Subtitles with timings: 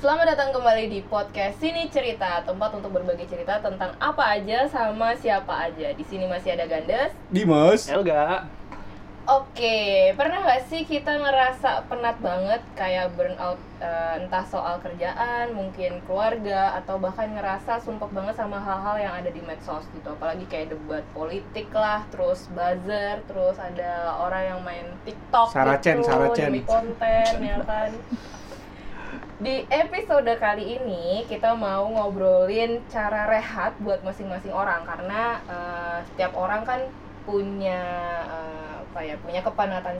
[0.00, 5.12] Selamat datang kembali di podcast Sini Cerita, tempat untuk berbagi cerita tentang apa aja sama
[5.12, 5.92] siapa aja.
[5.92, 7.12] Di sini masih ada Gandes.
[7.28, 7.84] Dimas.
[7.84, 8.48] Elga.
[9.28, 16.00] Oke, pernah gak sih kita ngerasa penat banget kayak burnout eh, entah soal kerjaan, mungkin
[16.08, 20.16] keluarga atau bahkan ngerasa sumpah banget sama hal-hal yang ada di medsos gitu.
[20.16, 26.08] Apalagi kayak debat politik lah, terus buzzer, terus ada orang yang main TikTok Saracen, gitu
[26.08, 26.50] Saracen.
[26.64, 27.92] konten ya kan.
[29.40, 34.84] Di episode kali ini kita mau ngobrolin cara rehat buat masing-masing orang.
[34.84, 36.84] Karena eh, setiap orang kan
[37.24, 37.80] punya
[38.28, 39.96] eh, apa ya punya kepanatan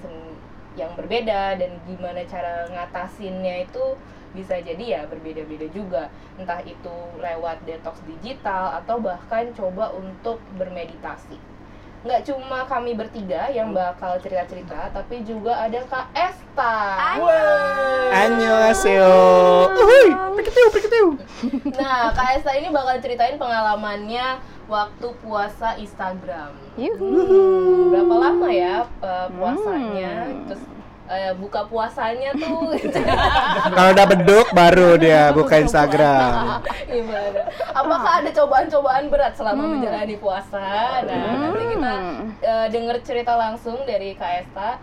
[0.77, 1.57] yang berbeda.
[1.57, 3.97] Dan gimana cara ngatasinnya itu
[4.37, 6.13] bisa jadi ya berbeda-beda juga.
[6.37, 11.50] Entah itu lewat detox digital atau bahkan coba untuk bermeditasi
[12.01, 16.77] nggak cuma kami bertiga yang bakal cerita-cerita tapi juga ada Kak Esta
[18.11, 19.13] Annyeonghaseyo.
[19.69, 20.09] Uhuy.
[21.77, 26.57] Nah, Kak Esta ini bakal ceritain pengalamannya waktu puasa Instagram.
[26.79, 30.31] Hmm, berapa lama ya uh, puasanya?
[30.49, 30.63] Terus
[31.11, 33.03] uh, buka puasanya tuh gitu.
[33.75, 36.63] Kalau udah beduk baru dia buka Instagram.
[36.91, 37.41] Gimana?
[37.75, 41.03] Apakah ada cobaan-cobaan berat selama menjalani puasa?
[41.03, 41.95] Nah, nanti kita
[42.47, 44.79] uh, denger cerita langsung dari Kak Esta.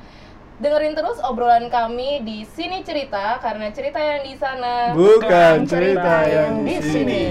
[0.58, 6.66] Dengerin terus obrolan kami di sini cerita karena cerita yang di sana Bukan cerita yang
[6.66, 7.25] di sini.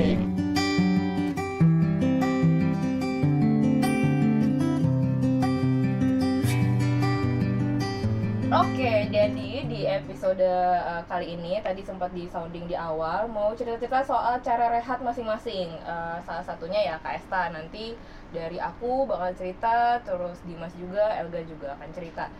[8.56, 14.00] Oke, jadi di episode uh, kali ini tadi sempat di sounding di awal mau cerita-cerita
[14.00, 15.76] soal cara rehat masing-masing.
[15.84, 17.92] Uh, salah satunya ya Kak Esta nanti
[18.32, 22.32] dari aku bakal cerita, terus Dimas juga, Elga juga akan cerita.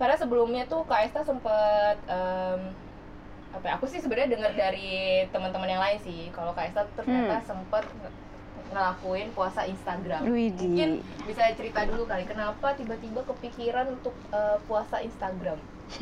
[0.00, 2.60] Karena sebelumnya tuh Kak Esta sempat um,
[3.52, 7.36] apa ya, aku sih sebenarnya dengar dari teman-teman yang lain sih kalau Kak Esta ternyata
[7.44, 8.16] sempat nge-
[8.70, 10.22] ngelakuin puasa Instagram.
[10.26, 10.70] Widih.
[10.70, 10.90] Mungkin
[11.26, 15.58] bisa cerita dulu kali kenapa tiba-tiba kepikiran untuk uh, puasa Instagram.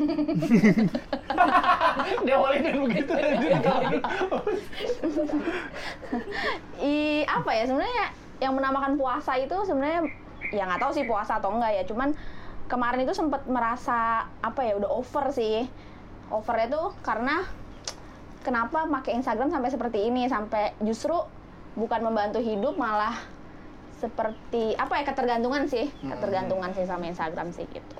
[2.25, 3.13] Dia awalnya begitu.
[6.77, 8.05] I apa ya sebenarnya
[8.39, 10.07] yang menamakan puasa itu sebenarnya
[10.53, 12.13] ya nggak tahu sih puasa atau enggak ya cuman
[12.69, 15.65] kemarin itu sempat merasa apa ya udah over sih
[16.29, 17.43] overnya tuh karena
[18.45, 21.17] kenapa pakai Instagram sampai seperti ini sampai justru
[21.79, 23.15] bukan membantu hidup malah
[23.95, 25.87] seperti apa ya ketergantungan sih.
[26.03, 27.97] Ketergantungan sih sama Instagram sih gitu.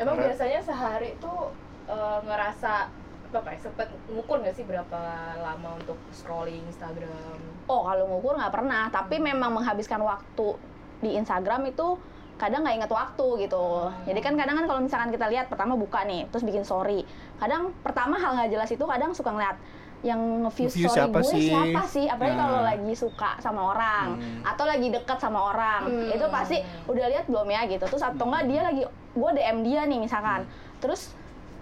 [0.00, 1.52] Emang biasanya sehari tuh
[1.88, 2.88] uh, ngerasa
[3.32, 5.00] apa ya sempet ngukur nggak sih berapa
[5.40, 7.40] lama untuk scrolling Instagram?
[7.64, 10.56] Oh kalau ngukur nggak pernah, tapi memang menghabiskan waktu
[11.00, 11.96] di Instagram itu
[12.36, 13.88] kadang nggak inget waktu gitu.
[14.04, 17.08] Jadi kan kadang kan kalau misalkan kita lihat pertama buka nih, terus bikin story.
[17.40, 19.56] Kadang pertama hal nggak jelas itu kadang suka ngeliat
[20.02, 21.46] yang nge-view story siapa gue sih?
[21.48, 22.04] siapa sih?
[22.04, 22.42] Apalagi Nah.
[22.42, 24.42] kalau lagi suka sama orang Hmm.
[24.44, 26.10] atau lagi deket sama orang, Hmm.
[26.10, 27.84] itu pasti udah lihat belum ya gitu.
[27.86, 30.42] Terus atau enggak dia lagi gue DM dia nih misalkan,
[30.78, 31.14] terus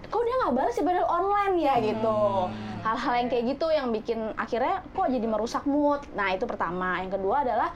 [0.03, 2.19] kok dia nggak balas sih padahal online ya gitu
[2.81, 7.07] hal-hal yang kayak gitu yang bikin akhirnya kok jadi merusak mood nah itu pertama yang
[7.09, 7.71] kedua adalah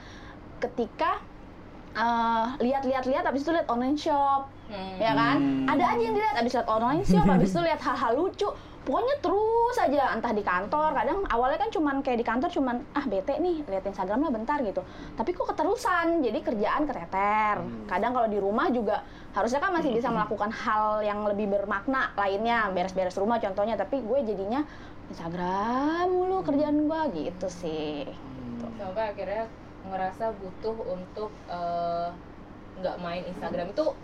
[0.58, 1.16] ketika
[1.94, 4.98] eh, lihat-lihat-lihat habis itu lihat online shop Hmm.
[4.98, 5.64] ya kan Hmm.
[5.66, 8.48] ada aja yang dilihat habis lihat online shop habis itu lihat hal-hal lucu
[8.86, 10.94] pokoknya terus aja entah di kantor.
[10.94, 14.62] Kadang awalnya kan cuman kayak di kantor cuman ah bete nih lihat Instagram lah bentar
[14.62, 14.86] gitu.
[15.18, 17.66] Tapi kok keterusan jadi kerjaan keteter.
[17.90, 19.02] Kadang kalau di rumah juga
[19.34, 23.74] harusnya kan masih bisa melakukan hal yang lebih bermakna lainnya beres-beres rumah contohnya.
[23.74, 24.62] Tapi gue jadinya
[25.10, 28.06] Instagram mulu kerjaan gue gitu sih.
[28.78, 29.50] Sampai akhirnya
[29.86, 32.14] ngerasa butuh untuk uh,
[32.78, 33.74] nggak main Instagram.
[33.74, 33.98] Itu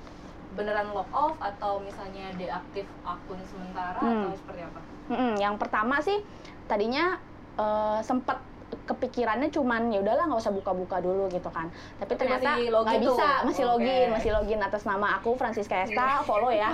[0.52, 4.22] beneran log off atau misalnya deaktif akun sementara Hmm.
[4.22, 4.80] atau seperti apa?
[5.08, 6.20] Mm-mm, yang pertama sih
[6.64, 7.16] tadinya
[7.54, 8.36] eh, sempet
[8.72, 12.88] kepikirannya cuman ya udahlah nggak usah buka-buka dulu gitu kan tapi, Tapi ternyata masih login
[12.88, 13.12] nggak tuh?
[13.12, 13.70] bisa masih Oke.
[13.70, 16.72] login masih login atas nama aku Francisca Esta follow ya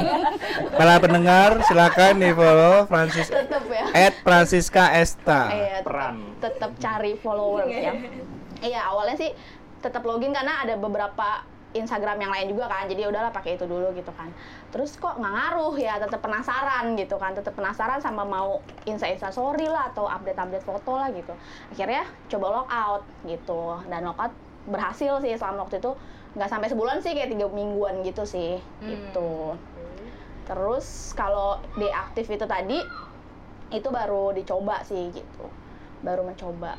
[0.78, 5.50] Para pendengar silakan di follow Francis tetep ya at Francisca Esta.
[5.50, 6.14] Iya, tetep- Peran.
[6.38, 7.92] tetep cari followers ya
[8.70, 9.30] iya awalnya sih
[9.78, 11.42] tetap login karena ada beberapa
[11.78, 14.32] Instagram yang lain juga kan jadi ya udahlah pakai itu dulu gitu kan.
[14.72, 19.28] Terus kok nggak ngaruh ya tetap penasaran gitu kan tetap penasaran sama mau insta insta
[19.28, 21.32] story lah atau update update foto lah gitu.
[21.72, 23.60] Akhirnya coba logout gitu
[23.92, 24.32] dan logout
[24.66, 25.92] berhasil sih selama waktu itu.
[26.36, 28.88] Nggak sampai sebulan sih kayak tiga mingguan gitu sih Hmm.
[28.92, 29.56] gitu.
[30.46, 32.84] Terus kalau deaktif itu tadi
[33.66, 35.46] itu baru dicoba sih gitu
[36.06, 36.78] baru mencoba.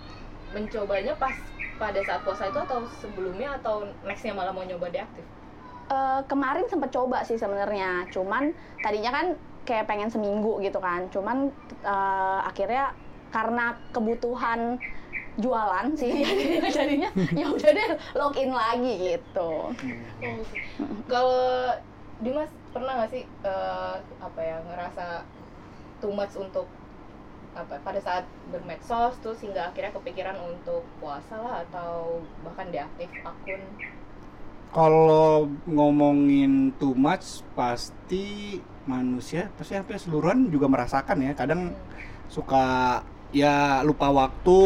[0.55, 1.35] Mencobanya pas
[1.77, 5.23] pada saat puasa itu atau sebelumnya atau nextnya malah mau nyoba deaktif?
[5.87, 8.11] Eh, kemarin sempet coba sih sebenarnya.
[8.11, 8.51] Cuman
[8.83, 9.25] tadinya kan
[9.63, 11.07] kayak pengen seminggu gitu kan.
[11.13, 11.47] Cuman
[11.85, 12.91] eh, akhirnya
[13.31, 14.79] karena kebutuhan
[15.37, 16.25] jualan sih
[16.73, 19.69] jadinya ya udah deh login lagi gitu.
[21.05, 21.69] Kalau
[22.17, 25.23] Dimas pernah nggak sih eh, apa ya ngerasa
[26.01, 26.65] too much untuk
[27.61, 33.61] apa pada saat bermedsos tuh sehingga akhirnya kepikiran untuk puasa lah atau bahkan deaktif akun
[34.75, 41.31] Kalau ngomongin too much pasti manusia pasti hampir seluruhan juga merasakan ya.
[41.33, 41.61] Kadang
[42.27, 42.65] suka
[43.31, 44.59] ya lupa waktu,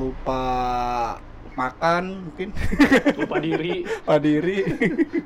[0.00, 0.42] lupa
[1.56, 2.48] makan mungkin,
[3.16, 3.84] Lupa diri.
[4.04, 4.58] lupa diri,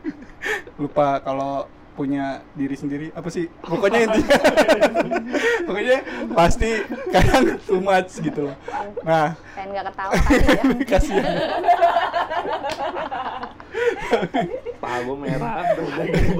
[0.80, 1.66] lupa kalau
[2.00, 3.44] punya diri sendiri apa sih?
[3.60, 4.38] Pokoknya intinya
[5.68, 5.98] pokoknya
[6.32, 6.80] pasti
[7.12, 8.56] kadang too much gitu loh.
[9.04, 9.36] Nah.
[9.52, 10.62] Pengen nggak ketawa ya?
[10.96, 11.24] Kasihan.
[14.80, 15.76] Pago merah,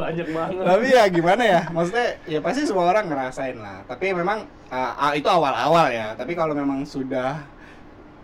[0.00, 0.64] banyak banget.
[0.64, 1.60] tapi ya gimana ya?
[1.68, 3.84] Maksudnya ya pasti semua orang ngerasain lah.
[3.84, 6.16] Tapi memang uh, uh, itu awal-awal ya.
[6.16, 7.44] Tapi kalau memang sudah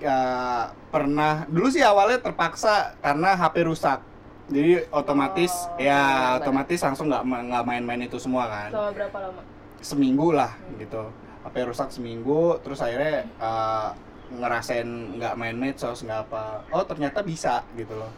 [0.00, 4.16] uh, pernah dulu sih awalnya terpaksa karena HP rusak
[4.46, 8.70] jadi otomatis Oh, ya otomatis langsung nggak nggak main-main itu semua kan.
[8.70, 9.43] Selama berapa lama?
[9.87, 11.10] seminggu lah gitu.
[11.46, 13.94] HP rusak seminggu terus akhirnya uh,
[14.34, 14.88] ngerasain
[15.20, 16.66] nggak main medsos nggak apa.
[16.75, 18.10] Oh ternyata bisa gitu loh.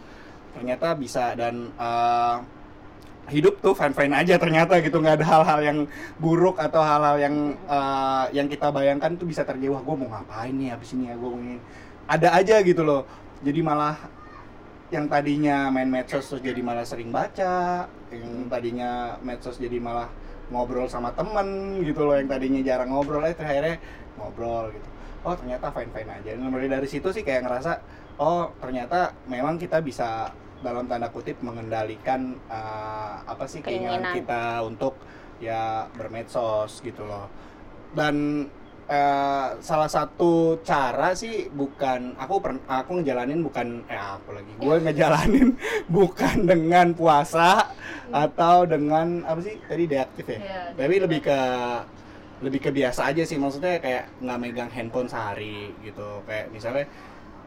[0.56, 2.40] Ternyata bisa dan uh,
[3.28, 4.96] hidup tuh fine fine aja ternyata gitu.
[5.04, 5.78] Nggak ada hal-hal yang
[6.16, 7.36] buruk atau hal-hal yang
[7.68, 11.14] uh, yang kita bayangkan tuh bisa terjadi wah gue mau ngapain nih habis ini ya
[11.20, 11.60] gue mau ini.
[12.08, 13.04] Ada aja gitu loh.
[13.44, 14.00] Jadi malah
[14.88, 20.08] yang tadinya main medsos terus jadi malah sering baca yang tadinya medsos jadi malah
[20.48, 23.76] ngobrol sama temen gitu loh yang tadinya jarang ngobrol eh akhirnya
[24.16, 24.88] ngobrol gitu.
[25.28, 26.30] Oh ternyata fine fine aja.
[26.32, 27.72] Dan mulai dari situ sih kayak ngerasa
[28.16, 30.32] oh ternyata memang kita bisa
[30.64, 34.14] dalam tanda kutip mengendalikan uh, apa sih keinginan Keinginan.
[34.16, 34.96] kita untuk
[35.38, 37.28] ya bermedsos gitu loh.
[37.92, 38.48] Dan
[38.88, 44.52] eh, salah satu cara sih bukan aku pern- aku ngejalanin bukan eh aku lagi?
[44.56, 45.48] Gue ngejalanin
[45.96, 47.68] bukan dengan puasa
[48.08, 49.60] atau dengan apa sih?
[49.60, 50.38] Tadi deaktif ya?
[50.40, 51.38] Iya, tapi lebih ke
[52.38, 53.36] lebih ke biasa aja sih.
[53.36, 56.22] Maksudnya kayak nggak megang handphone sehari gitu.
[56.24, 56.86] Kayak misalnya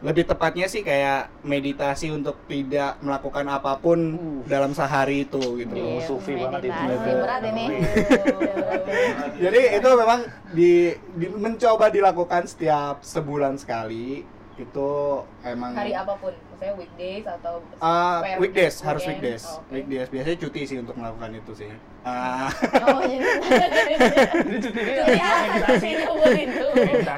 [0.01, 4.41] lebih tepatnya sih kayak meditasi untuk tidak melakukan apa pun Uh.
[4.43, 6.01] dalam sehari itu gitu Iya.
[6.03, 6.73] sufi banget itu.
[6.73, 7.65] meditasi berat ini
[9.43, 10.19] jadi itu memang
[10.51, 10.71] di,
[11.15, 14.25] di- mencoba dilakukan setiap sebulan sekali
[14.57, 14.89] itu
[15.41, 18.85] emang Hari apa pun, maksudnya weekdays atau spare weekdays weekend?
[18.85, 19.73] harus weekdays Oh, oke.
[19.73, 21.69] weekdays biasanya cuti sih untuk melakukan itu sih
[22.01, 22.49] Ah,
[22.81, 23.21] oh Iya,
[24.57, 25.05] cutinya.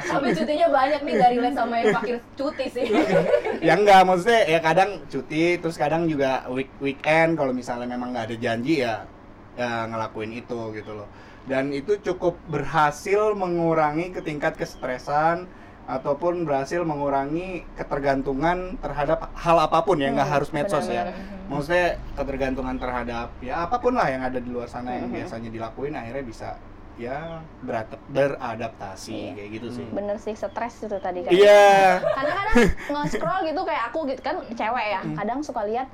[0.11, 2.85] Tapi cutinya banyak nih dari les sama yang fakir cuti sih.
[3.67, 8.31] ya enggak maksudnya ya kadang cuti terus kadang juga week weekend kalau misalnya memang nggak
[8.31, 9.07] ada janji ya
[9.55, 11.07] ya ngelakuin itu gitu loh
[11.45, 15.47] dan itu cukup berhasil mengurangi ke tingkat kestresan
[15.85, 21.49] ataupun berhasil mengurangi ketergantungan terhadap hal apa pun ya nggak Hmm, harus medsos ya benar-benar.
[21.49, 25.15] maksudnya ketergantungan terhadap ya apa pun lah yang ada di luar sana yang Mhm.
[25.17, 26.49] biasanya dilakuin akhirnya bisa
[26.93, 29.31] ya berat- beradaptasi Iya.
[29.35, 32.55] kayak gitu sih bener sih stres itu tadi kan iya kadang kadang
[32.93, 35.15] nge-scroll gitu kayak aku gitu kan cewek ya Hmm.
[35.15, 35.87] kadang suka lihat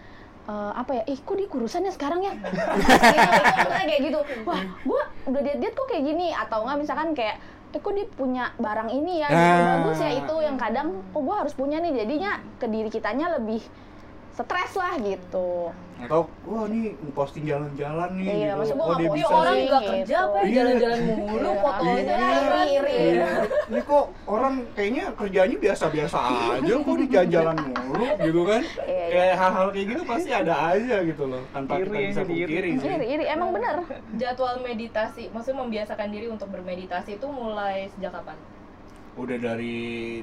[0.45, 2.61] eh, apa ya ih kok dia kurusannya sekarang ya gitu,
[3.15, 7.09] itu maksudnya kayak gitu wah gua udah diet diet kok kayak gini atau enggak misalkan
[7.13, 7.37] kayak
[7.69, 9.77] eh kok dia punya barang ini ya Ah.
[9.77, 13.61] bagus ya itu yang kadang oh gua harus punya nih jadinya ke diri kitanya lebih
[14.39, 15.67] stres lah gitu
[15.99, 19.51] atau wah nih posting jalan-jalan nih Iya, gitu maksud gua kok nggak dia bisa orang
[19.51, 19.67] sih?
[19.67, 19.91] nggak gitu.
[19.91, 20.55] kerja apa ya Iya.
[20.55, 21.59] jalan-jalan mulu Iya.
[21.59, 22.63] fotonya Iya.
[22.71, 22.95] iri.
[22.95, 23.29] Iya.
[23.67, 26.17] Ini kok orang kayaknya kerjanya biasa-biasa
[26.55, 28.61] aja kok di jalan-jalan mulu gitu kan.
[28.63, 29.05] Iya, iya.
[29.11, 32.39] Kayak hal-hal kayak gitu pasti ada aja gitu loh tanpa Iri, kita bisa jadi iri.
[32.39, 32.87] pungkiri sih.
[32.89, 33.75] iri iri emang bener
[34.15, 38.39] Jadwal meditasi, maksudnya membiasakan diri untuk bermeditasi itu mulai sejak kapan?
[39.19, 39.77] Udah dari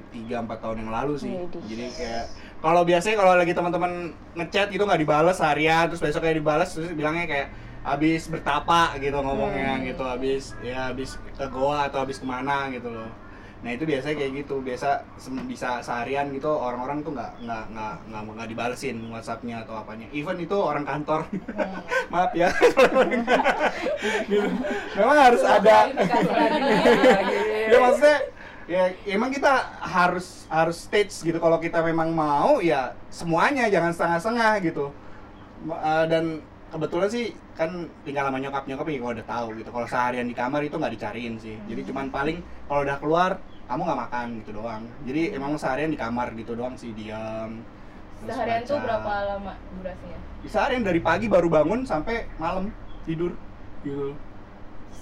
[0.08, 1.36] 3-4 tahun yang lalu sih.
[1.68, 2.24] Jadi kayak
[2.66, 3.92] kalau biasanya kalau lagi teman-teman
[4.34, 7.48] ngechat itu nggak dibales harian terus besoknya dibales terus bilangnya kayak
[7.86, 9.86] habis bertapa gitu ngomongnya Hmm.
[9.86, 13.06] gitu habis ya habis ke goa atau habis ke mana gitu loh
[13.56, 15.06] nah itu biasanya kayak gitu biasa
[15.46, 20.36] bisa seharian gitu orang-orang tuh nggak nggak nggak nggak nggak dibalesin WhatsAppnya atau apanya even
[20.36, 21.78] itu orang kantor Hmm.
[22.12, 22.50] maaf ya
[24.28, 24.48] gitu.
[24.94, 27.38] memang harus ada Klarifikasi lagi nih, lagi.
[27.66, 28.16] ya maksudnya
[28.66, 31.38] ya emang kita harus harus stage gitu.
[31.38, 34.86] Kalau kita memang mau ya semuanya jangan setengah-setengah gitu.
[35.66, 38.66] Eh, dan kebetulan sih kan tinggal sama nyokap.
[38.66, 39.70] Nyokap ya kalau udah tahu gitu.
[39.70, 41.56] Kalau seharian di kamar itu nggak dicariin sih.
[41.70, 43.30] Jadi cuman paling kalau udah keluar
[43.66, 44.82] kamu nggak makan gitu doang.
[45.06, 47.62] Jadi emang seharian di kamar gitu doang sih diam
[48.24, 50.18] Seharian tuh berapa lama durasinya?
[50.46, 52.70] seharian dari pagi baru bangun sampai malam
[53.02, 53.34] tidur
[53.82, 54.14] gitu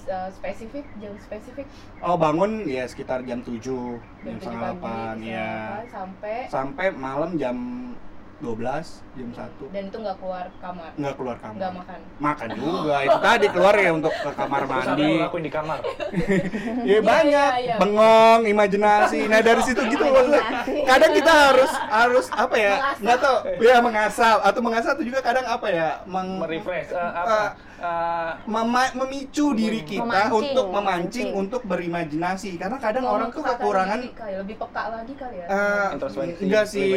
[0.09, 1.65] uh, spesifik jam spesifik
[2.01, 6.85] Oh bangun ya sekitar jam 7 jam jam tujuh setengah delapan ya delapan, sampai sampai
[6.93, 7.57] malam jam
[8.43, 8.59] 12
[9.15, 13.17] jam 1 dan itu nggak keluar kamar nggak keluar kamar nggak makan makan juga itu
[13.23, 15.79] tadi keluar ya untuk ke kamar mandi lakuin di kamar?
[16.85, 17.75] Iya banyak, iya, iya.
[17.81, 19.25] bengong, imajinasi.
[19.25, 20.05] Nah dari situ gitu.
[20.85, 22.73] Kadang kita harus harus apa ya?
[23.01, 23.37] Nggak tahu.
[23.57, 25.89] Ya mengasah atau mengasah itu juga kadang apa ya?
[26.05, 27.57] Meng, Merefresh eh, apa?
[27.75, 31.29] Eh, mema- memicu diri kita Memancing, untuk memancing memancing.
[31.35, 32.49] untuk berimajinasi.
[32.55, 36.41] Karena kadang Ngomong orang tuh kekurangan diri kali, lebih peka lagi kali ya eh, Introspeksi,
[36.47, 36.91] enggak sih.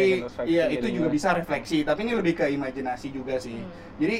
[0.46, 0.96] Iya, itu jadinya.
[1.02, 3.58] juga bisa refleksi, tapi ini lebih ke imajinasi juga sih.
[3.58, 3.70] Hmm.
[3.98, 4.16] Jadi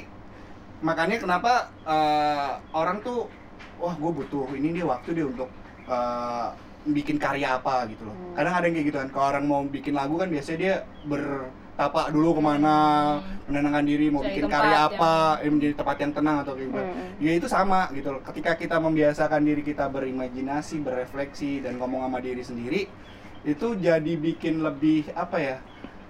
[0.83, 1.53] makanya kenapa
[1.87, 3.31] eh, orang tuh
[3.79, 5.47] wah gue butuh ini dia waktu dia untuk
[5.87, 6.49] eh,
[6.91, 8.19] bikin karya apa gitu loh.
[8.19, 8.35] Hmm.
[8.35, 9.09] Kadang ada yang kayak gitu kan.
[9.15, 10.75] Kalau orang mau bikin lagu kan biasanya dia
[11.79, 12.77] bertapak dulu ke mana,
[13.23, 13.39] Hmm.
[13.47, 16.53] menenangkan diri mau Cari bikin tempat karya yang- apa, eh, menjadi tempat yang tenang atau
[16.53, 16.81] kayak gitu.
[16.83, 17.09] Mm-mm.
[17.23, 18.21] Ya itu sama gitu loh.
[18.21, 22.91] Ketika kita membiasakan diri kita berimajinasi, berefleksi dan ngomong sama diri sendiri,
[23.47, 25.59] itu jadi bikin lebih apa ya?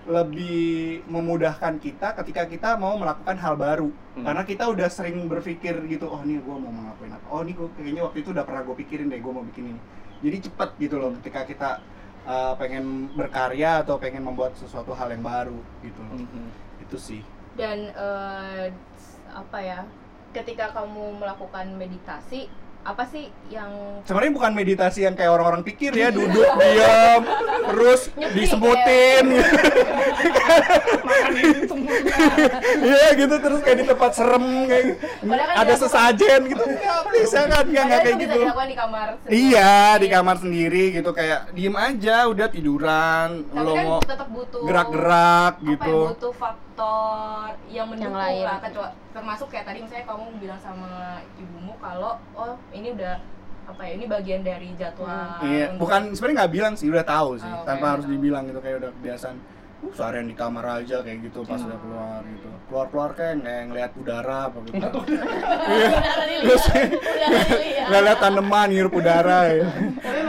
[0.08, 4.24] lebih memudahkan kita ketika kita mau melakukan hal baru Hmm.
[4.24, 7.68] karena kita udah sering berpikir gitu oh nih gue mau ngelakuin apa oh nih gue
[7.76, 9.80] kayaknya waktu itu udah pernah gue pikirin deh gue mau bikin ini
[10.24, 11.70] jadi cepet gitu loh ketika kita
[12.28, 16.48] uh, pengen berkarya atau pengen membuat sesuatu hal yang baru gitu loh mhm.
[16.84, 17.22] itu sih
[17.58, 18.70] dan eh,
[19.34, 19.82] apa ya
[20.30, 22.46] ketika kamu melakukan meditasi
[22.88, 23.68] apa sih yang
[24.08, 27.22] sebenarnya bukan meditasi yang kayak orang-orang pikir ya duduk diam
[27.68, 29.24] terus disebutin.
[31.08, 31.92] Makan ini semua.
[32.80, 34.84] Iya gitu terus kayak di tempat serem kayak
[35.20, 36.64] kan ada sesajen gitu.
[36.64, 38.40] Nggak bisa kan nggak nggak kayak gitu.
[38.48, 39.32] di kamar sendiri.
[39.36, 44.28] iya di kamar sendiri gitu kayak diem aja udah tiduran tapi lo kan mau tetap
[44.28, 45.96] butuh gerak-gerak apa gitu.
[45.96, 46.32] ya, butuh
[46.78, 48.44] faktor yang mendukung lain.
[48.44, 50.90] lah kecuali termasuk kayak tadi misalnya kamu bilang sama
[51.34, 53.14] ibumu kalau oh ini udah
[53.66, 57.30] apa ya ini bagian dari jadwal iya untuk- bukan sebenarnya nggak bilang sih udah tahu
[57.36, 58.14] sih Oh, oke, tanpa udah harus tahu.
[58.14, 61.68] dibilang gitu kayak udah kebiasaan uh, seharian di kamar aja kayak gitu pas Hmm.
[61.68, 64.78] udah keluar gitu keluar keluar kayak kayak ngeliat udara apa gitu
[66.38, 67.88] terus Udara dilihat.
[67.90, 69.66] ngeliat tanaman hirup udara ya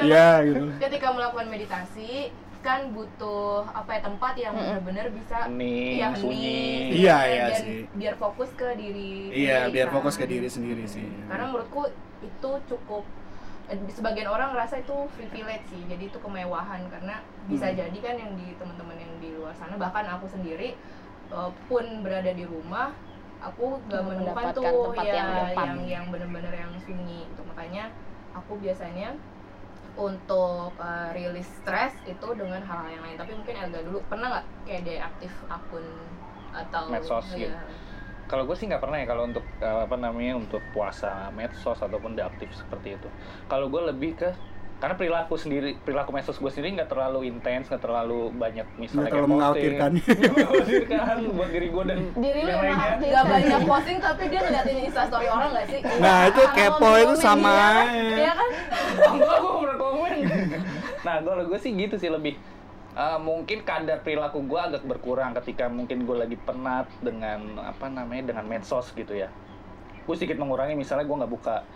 [0.01, 6.07] iya gitu ketika melakukan meditasi kan butuh apa ya tempat yang benar-benar bisa Hening, iya,
[6.11, 6.59] sunyi.
[6.91, 7.79] Iya, dan iya sih.
[7.95, 9.93] biar fokus ke diri iya sendiri biar kan.
[9.95, 11.87] fokus ke diri sendiri sih karena menurutku
[12.19, 13.03] itu cukup
[13.65, 17.79] eh, sebagian orang ngerasa itu privilege sih jadi itu kemewahan karena bisa Hmm.
[17.79, 20.75] jadi kan yang di teman-teman yang di luar sana bahkan aku sendiri
[21.29, 22.91] eh, pun berada di rumah
[23.39, 27.87] aku gak menemukan mendapatkan tuh tempat ya, yang yang yang bener-bener yang sunyi gitu makanya
[28.35, 29.15] aku biasanya
[29.99, 34.45] untuk eh, rilis stres itu dengan hal-hal yang lain tapi mungkin agak dulu pernah nggak
[34.63, 35.85] kayak deaktif akun
[36.55, 37.51] atau Medsos gitu.
[37.51, 37.61] Iya.
[38.29, 42.13] Kalau gue sih nggak pernah ya kalau untuk eh, apa namanya untuk puasa medsos ataupun
[42.15, 43.09] deaktif seperti itu.
[43.49, 44.29] Kalau gue lebih ke
[44.79, 49.11] karena perilaku sendiri perilaku medsos gue sendiri nggak terlalu intens nggak terlalu banyak misalnya Nggak
[49.11, 49.89] terlalu mengkhawatirkan.
[49.99, 53.11] Nggak mengkhawatirkan buat diri gue dan Diri lu yang yang lainnya mengkhawatirkan.
[53.11, 55.79] Gak banyak posting tapi dia ngeliatin instastory orang gak sih?
[55.99, 57.55] nah itu Karena kepo itu sama
[57.91, 58.49] Iya kan?
[59.19, 60.11] enggak gue pernah komen
[60.99, 62.33] nah kalau gue sih gitu sih lebih
[62.95, 68.31] eh, mungkin kadar perilaku gue agak berkurang ketika mungkin gue lagi penat dengan apa namanya
[68.31, 69.27] dengan medsos gitu ya
[70.07, 71.67] gue sedikit mengurangi misalnya gue nggak buka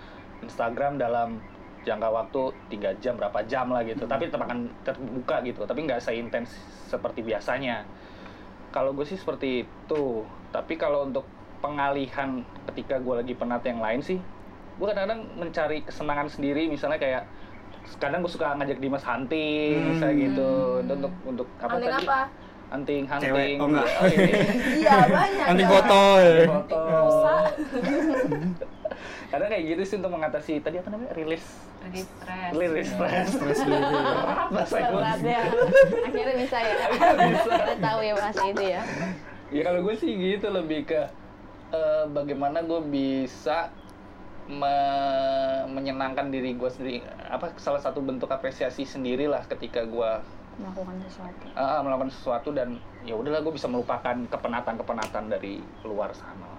[0.44, 1.40] Instagram dalam
[1.84, 6.00] jangka waktu tiga jam berapa jam lah gitu tapi tetap akan terbuka gitu tapi nggak
[6.00, 6.52] seintens
[6.88, 7.84] seperti biasanya
[8.70, 10.04] kalau gue sih seperti itu
[10.50, 11.28] tapi kalau untuk
[11.60, 14.20] pengalihan ketika gue lagi penat yang lain sih
[14.74, 17.24] gue kadang-kadang mencari kesenangan sendiri misalnya kayak
[18.00, 19.88] kadang gue suka ngajak Dimas hunting Hmm.
[19.94, 20.50] misalnya gitu
[20.82, 22.22] untuk untuk untuk apa Hunting tadi apa?
[22.74, 23.86] hunting hunting Cewek, oh enggak.
[24.02, 24.32] Oh, ini.
[24.82, 25.70] Iya banyak nanti ya.
[25.70, 26.34] foto ya.
[26.50, 26.82] foto
[29.34, 31.42] Kadang kayak gitu sih untuk mengatasi tadi apa namanya rilis
[31.82, 32.52] Lagi stres.
[32.54, 33.82] rilis stress Stres dulu.
[34.48, 35.26] Berat emosi.
[35.26, 35.42] ya.
[36.08, 36.76] Akhirnya bisa ya.
[37.34, 38.82] Kita tahu ya bahasa itu ya.
[39.50, 41.02] ya kalau gue sih gitu lebih ke
[41.72, 43.74] eh, bagaimana gue bisa
[44.46, 50.12] me- menyenangkan diri gue sendiri apa salah satu bentuk apresiasi sendiri lah ketika gue
[50.54, 51.46] Melakukan sesuatu.
[51.52, 56.53] uh, melakukan sesuatu dan ya udahlah gue bisa melupakan kepenatan kepenatan dari luar sana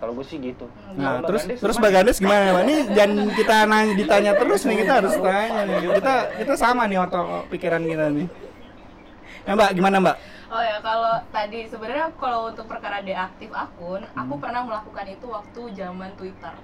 [0.00, 0.64] kalau gue sih gitu
[0.96, 1.76] Nah, Kalau Mbak terus Gandes terus?
[1.76, 2.60] Mbak Gandes gimana?
[2.64, 5.78] Ini jangan kita nanya ditanya terus nih, kita harus tanya nih.
[5.92, 8.26] Kita kita sama nih otak pikiran kita nih.
[9.40, 10.16] Ya, Mbak, gimana, Mbak?
[10.50, 14.42] Oh ya kalau tadi sebenarnya kalau untuk perkara deaktif akun, aku Hmm.
[14.42, 16.54] pernah melakukan itu waktu zaman Twitter.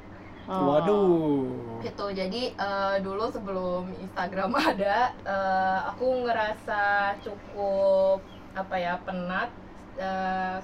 [0.46, 0.74] Oh.
[0.74, 1.46] Waduh.
[1.82, 2.06] Gitu.
[2.10, 6.82] Jadi eh, dulu sebelum Instagram ada, eh, aku ngerasa
[7.20, 8.18] cukup
[8.52, 9.50] apa ya penat
[9.96, 10.58] eh,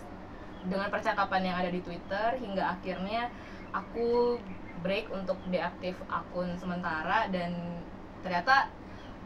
[0.66, 3.30] dengan percakapan yang ada di Twitter hingga akhirnya
[3.72, 4.38] aku
[4.82, 7.80] break untuk deaktif akun sementara dan
[8.22, 8.68] ternyata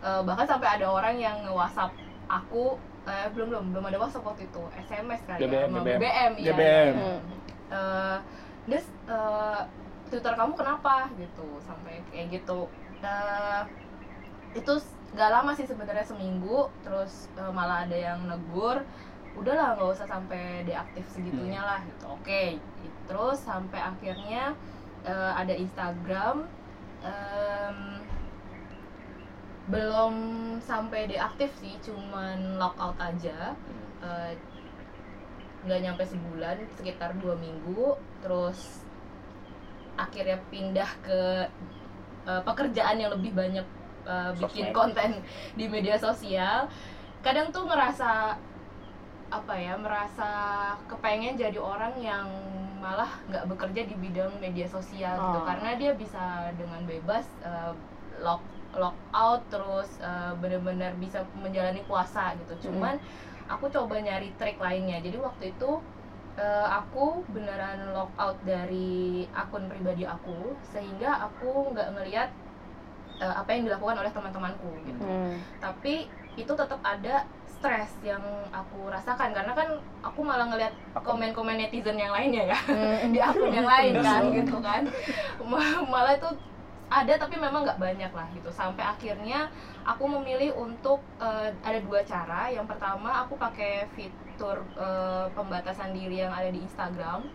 [0.05, 1.93] eh, bahkan sampai ada orang yang nge-WhatsApp
[2.29, 2.77] aku
[3.09, 5.99] eh, belum belum belum ada WhatsApp waktu itu SMS kali ya BBM, sama BBM.
[6.01, 6.95] BBM, iya, BBM.
[6.97, 7.15] iya.
[7.67, 8.19] Eh,
[8.67, 9.63] Des, eh,
[10.11, 12.67] Twitter kamu kenapa gitu sampai kayak gitu
[13.05, 13.63] Eh,
[14.57, 14.73] itu
[15.13, 18.81] gak lama sih sebenarnya seminggu terus eh, malah ada yang negur
[19.37, 22.05] udahlah nggak usah sampai deaktif segitunya lah gitu.
[22.09, 22.57] Oke
[23.07, 24.53] terus sampai akhirnya
[25.07, 26.51] eh, ada Instagram
[27.07, 27.79] em,
[29.67, 30.15] belum
[30.63, 33.55] sampai deaktif sih cuman logout aja.
[34.03, 34.33] Eh,
[35.67, 37.99] nggak nyampe sebulan sekitar dua minggu.
[38.23, 38.83] Terus
[39.97, 41.23] akhirnya pindah ke
[42.27, 43.67] eh, pekerjaan yang lebih banyak
[44.07, 45.23] eh, bikin konten
[45.55, 46.67] di media sosial.
[47.23, 48.39] Kadang tuh ngerasa
[49.37, 50.31] apa ya merasa
[50.89, 52.27] kepengen jadi orang yang
[52.81, 55.39] malah nggak bekerja di bidang media sosial gitu.
[55.43, 55.45] Oh.
[55.45, 57.73] karena dia bisa dengan bebas eh,
[58.23, 58.41] lock
[58.77, 62.69] lock out terus eh, bener-bener bisa menjalani puasa gitu.
[62.69, 63.01] Cuman
[63.49, 65.01] aku coba nyari trik lainnya.
[65.01, 65.71] Jadi waktu itu
[66.37, 72.29] eh, aku beneran lock out dari akun pribadi aku sehingga aku nggak ngelihat
[73.19, 75.05] eh, apa yang dilakukan oleh teman-temanku gitu.
[75.05, 75.41] Hmm.
[75.59, 77.25] tapi itu tetap ada
[77.57, 78.21] stres yang
[78.53, 79.33] aku rasakan.
[79.33, 79.69] Karena kan
[80.01, 82.59] aku malah ngelihat komen-komen netizen yang lainnya ya.
[82.59, 83.11] Hmm.
[83.15, 84.35] di akun yang lain kan Hmm.
[84.37, 84.83] gitu kan.
[85.43, 86.29] Ma- malah itu
[86.87, 88.49] ada tapi memang nggak banyak lah gitu.
[88.51, 89.51] Sampai akhirnya
[89.83, 92.47] aku memilih untuk eh, ada dua cara.
[92.49, 97.27] Yang pertama aku pakai fitur eh, pembatasan diri yang ada di Instagram.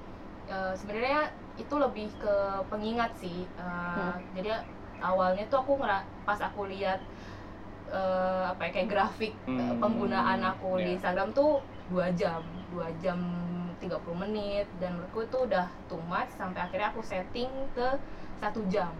[0.48, 2.36] Eh, sebenarnya itu lebih ke
[2.70, 3.44] pengingat sih.
[3.44, 3.64] Eh,
[3.98, 4.16] Hmm.
[4.34, 4.64] jadi
[5.02, 7.02] awalnya tuh aku ngera pas aku lihat
[7.92, 10.96] eh, apa ya, kayak grafik eh, Hmm, penggunaan aku di iya.
[10.96, 12.40] Instagram tuh dua jam
[12.72, 13.20] dua jam
[13.78, 17.88] 30 menit dan menurutku itu udah too much sampai akhirnya aku setting ke
[18.38, 18.94] satu jam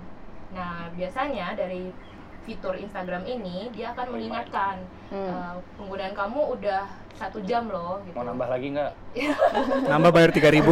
[0.52, 1.94] nah biasanya dari
[2.42, 4.76] fitur Instagram ini dia akan mengingatkan
[5.08, 5.28] Hmm.
[5.28, 8.16] eh, penggunaan kamu udah satu jam loh gitu.
[8.16, 8.92] Mau nambah lagi nggak?
[9.92, 10.64] Nambah bayar 3000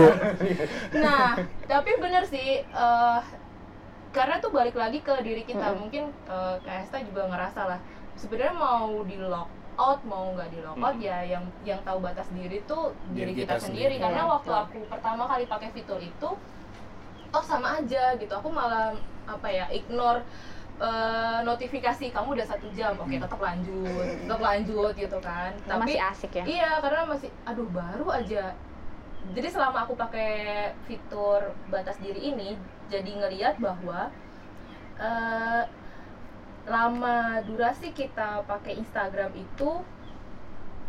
[1.04, 1.36] Nah,
[1.68, 3.20] tapi bener sih, eh,
[4.10, 5.70] karena tuh balik lagi ke diri kita.
[5.70, 5.80] Mm-mm.
[5.84, 7.80] Mungkin eh, Kak Esta juga ngerasa lah,
[8.20, 9.48] sebenarnya mau di lock
[9.80, 11.08] out mau nggak di lock out Mm-mm.
[11.08, 13.96] ya yang yang tahu batas diri tuh diri, Diri kita, kita sendiri.
[13.96, 14.04] sendiri.
[14.04, 16.30] Karena Iya, waktu aku pertama kali pakai fitur itu,
[17.30, 18.34] oh sama aja gitu.
[18.36, 18.92] Aku malah
[19.24, 20.22] apa ya ignore
[20.80, 23.20] eh, notifikasi kamu udah satu jam, oke Hmm.
[23.20, 25.52] tetap lanjut, tetap lanjut gitu kan.
[25.64, 28.56] Tapi masih asik ya Iya, karena masih aduh baru aja.
[29.30, 30.32] Jadi selama aku pakai
[30.88, 32.56] fitur batas diri ini,
[32.88, 34.08] jadi ngeliat bahwa
[34.98, 35.64] eh,
[36.70, 39.82] lama durasi kita pakai Instagram itu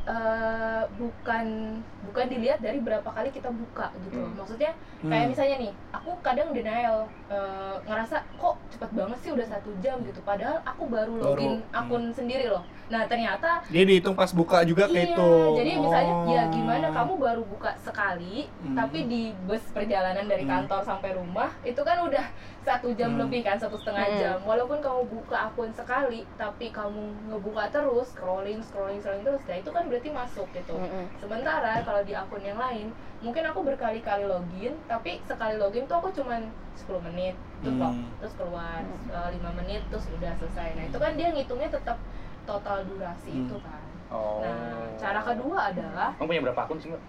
[0.01, 4.17] eh, bukan bukan dilihat dari berapa kali kita buka gitu.
[4.19, 4.33] Hmm.
[4.33, 5.31] Maksudnya kayak Hmm.
[5.31, 10.19] misalnya nih, aku kadang denial eh, ngerasa kok cepet banget sih udah satu jam gitu.
[10.21, 11.77] Padahal aku baru Baru, login hmm.
[11.77, 12.65] akun sendiri loh.
[12.89, 15.31] Nah ternyata Dia dihitung pas buka juga kayak Iya, itu.
[15.55, 16.51] jadi misalnya ya Oh.
[16.51, 18.75] gimana kamu baru buka sekali, Hmm.
[18.75, 20.65] tapi di bus perjalanan dari Hmm.
[20.65, 22.25] kantor sampai rumah itu kan udah
[22.61, 23.25] satu jam Hmm.
[23.25, 24.19] lebih kan satu setengah Hmm.
[24.19, 24.37] jam.
[24.43, 29.71] Walaupun kamu buka akun sekali, tapi kamu ngebuka terus, scrolling, scrolling, scrolling terus, ya itu
[29.71, 30.77] kan berarti masuk gitu.
[30.77, 31.09] Mm-mm.
[31.17, 36.13] Sementara kalau di akun yang lain, mungkin aku berkali-kali login, tapi sekali login tuh aku
[36.13, 38.05] cuman 10 menit, terus Hmm.
[38.19, 39.09] terus keluar Hmm.
[39.11, 40.69] eh, 5 menit, terus udah selesai.
[40.75, 41.97] Nah itu kan dia ngitungnya tetap
[42.45, 43.41] total durasi Hmm.
[43.43, 43.81] itu kan.
[44.11, 44.43] Oh.
[44.43, 47.03] Nah, cara kedua adalah Kamu punya berapa akun sih mbak?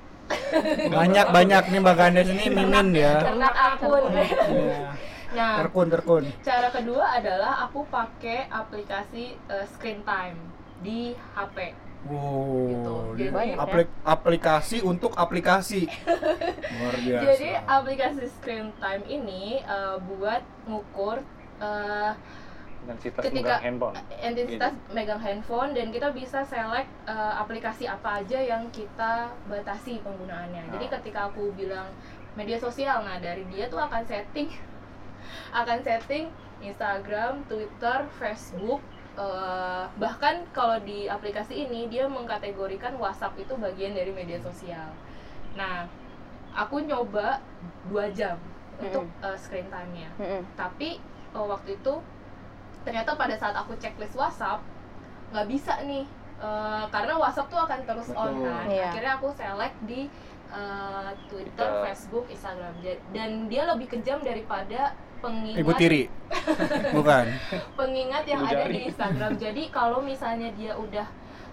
[0.88, 3.20] banyak banyak nih Mbak Gandes ini mimin ya.
[3.20, 4.04] ternak akun.
[5.32, 6.24] Nah, Terkun terkun.
[6.42, 10.36] cara kedua adalah aku pakai aplikasi eh, screen time
[10.80, 11.72] di HP.
[12.04, 12.68] Wow.
[12.68, 12.96] Gitu.
[13.22, 15.86] Jadi- aplik- aplikasi untuk aplikasi.
[16.74, 17.24] Luar biasa.
[17.28, 21.24] Jadi aplikasi screen time ini eh, buat ngukur
[21.60, 22.12] eh,
[22.82, 23.96] Intensitas Ketika- megang handphone.
[24.20, 30.66] intensitas megang handphone dan kita bisa select eh, aplikasi apa aja yang kita batasi penggunaannya.
[30.68, 30.92] Jadi Oh.
[30.98, 31.86] ketika aku bilang
[32.34, 34.50] media sosial, nah dari dia tuh akan setting
[35.52, 36.30] akan setting
[36.62, 38.82] Instagram, Twitter, Facebook,
[39.18, 44.94] eh, bahkan kalau di aplikasi ini dia mengkategorikan WhatsApp itu bagian dari media sosial.
[45.58, 45.90] Nah,
[46.54, 47.40] aku nyoba
[47.88, 48.38] dua jam
[48.82, 50.10] untuk eh, screen time-nya
[50.58, 50.98] tapi
[51.32, 51.94] eh, waktu itu
[52.82, 54.60] ternyata pada saat aku checklist WhatsApp
[55.32, 56.06] nggak bisa nih
[56.42, 58.50] Eh, karena WhatsApp tuh akan terus on Betul.
[58.50, 58.90] kan Iya.
[58.90, 60.10] akhirnya aku select di
[60.50, 61.86] eh, Twitter, Twitter.
[61.86, 62.74] Facebook, Instagram
[63.14, 66.04] dan dia lebih kejam daripada pengingat Ibu tiri.
[66.98, 67.26] Bukan.
[67.74, 68.74] pengingat yang Ibu ada jari.
[68.74, 71.08] di Instagram jadi kalau misalnya dia udah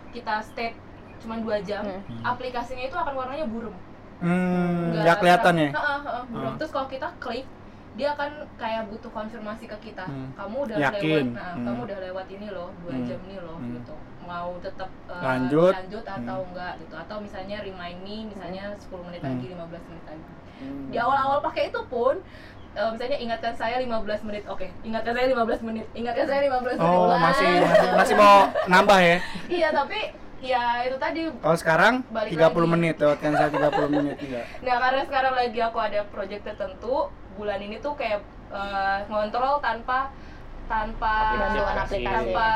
[0.09, 0.75] kita state
[1.19, 2.23] cuma dua jam Hmm.
[2.25, 3.75] aplikasinya itu akan warnanya burem
[4.19, 5.71] Hmm, Nggak ya kelihatan ya.
[5.71, 6.47] Heeh, heeh, burem.
[6.49, 6.59] Hmm.
[6.59, 7.47] Terus kalau kita klik
[7.95, 10.31] dia akan kayak butuh konfirmasi ke kita Hmm.
[10.33, 11.27] kamu udah Yakin.
[11.29, 11.65] lewat nah, Hmm.
[11.65, 13.05] kamu udah lewat ini loh dua Hmm.
[13.05, 13.75] jam nih loh Hmm.
[13.75, 15.73] gitu mau tetap uh, Lanjut.
[15.73, 16.49] lanjut atau Hmm.
[16.49, 19.31] enggak gitu atau misalnya remind me misalnya 10 menit Hmm.
[19.33, 20.25] lagi 15 menit lagi
[20.59, 20.87] Hmm.
[20.89, 22.15] di awal-awal pakai itu pun
[22.79, 23.91] eh, misalnya ingatkan saya 15
[24.23, 27.19] menit oke ingatkan saya 15 menit ingatkan saya 15 menit Oh, Wah.
[27.21, 28.37] masih masih, masih mau
[28.67, 29.17] nambah ya?
[29.49, 29.99] iya tapi
[30.38, 32.71] ya itu tadi Kalau sekarang Balik 30 lagi.
[32.71, 34.45] menit lewatkan saya 30 menit enggak.
[34.62, 36.95] Nah karena sekarang lagi aku ada project tertentu
[37.35, 40.14] bulan ini tuh kayak eh, ngontrol tanpa
[40.64, 42.05] tanpa Bantuan Aplikasi.
[42.05, 42.49] tanpa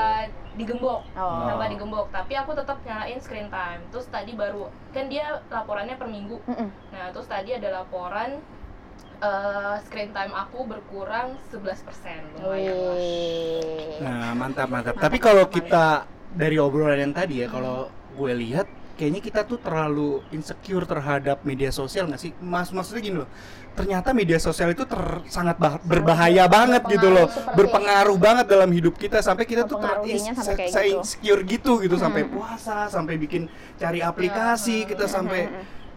[0.52, 1.48] digembok Oh.
[1.48, 6.06] tanpa digembok tapi aku tetap nyalain screen time terus tadi baru kan dia laporannya per
[6.06, 6.68] minggu Mm-mm.
[6.92, 8.37] nah terus tadi ada laporan
[9.22, 12.98] eh, screen time aku berkurang 11% lumayan lah.
[14.02, 14.94] Nah, mantap mantap.
[14.98, 17.87] Mantap, Tapi kalau kita dari obrolan yang tadi ya, kalau
[18.18, 22.32] gue lihat kayaknya kita tuh terlalu insecure terhadap media sosial nggak sih?
[22.42, 23.30] Mas maksudnya gini loh.
[23.72, 27.24] Ternyata media sosial itu ter- sangat bah- berbahaya banget gitu loh.
[27.56, 29.96] berpengaruh banget dalam hidup kita sampai kita tuh ter
[30.37, 31.00] sampai gitu.
[31.00, 32.37] insecure gitu gitu sampai Mm-mm.
[32.37, 33.48] puasa, sampai bikin
[33.80, 35.48] cari aplikasi, Ya, kita sampai.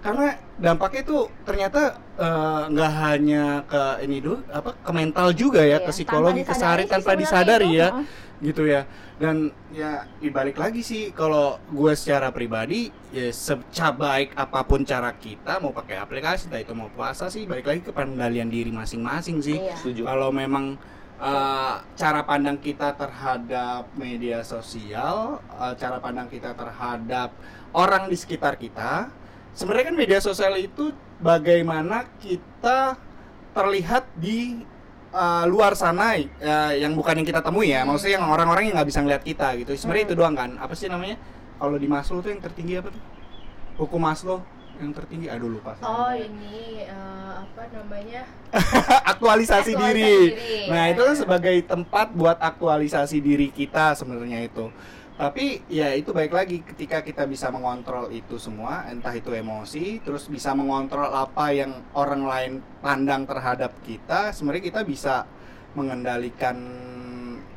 [0.05, 0.27] Karena
[0.61, 1.81] dampaknya itu ternyata
[2.21, 6.53] eh, nggak hanya ke ini dulu apa ke mental juga ya Iya, ke psikologi tanpa
[6.53, 7.89] ke sehari tanpa disadari itu, ya
[8.43, 8.83] gitu ya.
[9.15, 15.15] Dan ya dibalik lagi sih kalau gue secara pribadi ya seca baik apa pun cara
[15.15, 19.39] kita mau pakai aplikasi entah itu mau puasa sih balik lagi ke pengendalian diri masing-masing
[19.39, 19.57] sih.
[19.63, 20.03] Iya.
[20.03, 20.75] Kalau memang
[21.19, 27.31] uh, cara pandang kita terhadap media sosial, uh, cara pandang kita terhadap
[27.71, 29.07] orang di sekitar kita,
[29.55, 32.99] sebenarnya kan media sosial itu bagaimana kita
[33.51, 34.61] terlihat di
[35.09, 38.89] uh, luar sana uh, yang bukan yang kita temui ya, maksudnya yang orang-orang yang nggak
[38.91, 39.71] bisa ngeliat kita gitu.
[39.73, 40.11] Sebenarnya Hmm.
[40.11, 40.49] itu doang kan.
[40.59, 41.15] Apa sih namanya?
[41.55, 42.99] Kalau di Maslow tuh yang tertinggi apa tuh?
[43.79, 44.43] Hukum Maslow
[44.75, 45.31] yang tertinggi.
[45.31, 45.79] Aduh lupa.
[45.79, 48.27] oh ini eh, apa namanya
[49.15, 50.35] aktualisasi, Aktualisasi diri.
[50.35, 50.59] diri.
[50.67, 54.67] Nah, itu kan sebagai tempat buat aktualisasi diri kita sebenarnya itu.
[55.15, 60.27] Tapi ya itu baik lagi ketika kita bisa mengontrol itu semua, entah itu emosi, terus
[60.27, 65.23] bisa mengontrol apa yang orang lain pandang terhadap kita, sebenarnya kita bisa
[65.71, 66.59] mengendalikan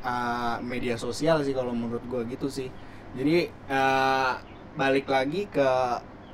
[0.07, 2.71] uh, media sosial sih kalau menurut gue gitu sih.
[3.18, 4.38] Jadi uh,
[4.79, 5.71] balik lagi ke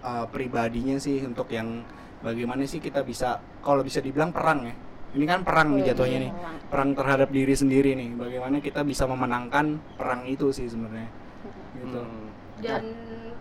[0.05, 1.89] uh, pribadinya sih untuk yang
[2.21, 4.77] bagaimana sih kita bisa kalau bisa dibilang perang ya.
[5.15, 6.33] Ini kan perang nih Wih, jatuhnya nih
[6.69, 6.89] perang.
[6.99, 11.07] terhadap diri sendiri nih bagaimana kita bisa memenangkan perang itu sih sebenarnya
[11.75, 12.27] gitu Hmm.
[12.59, 12.83] dan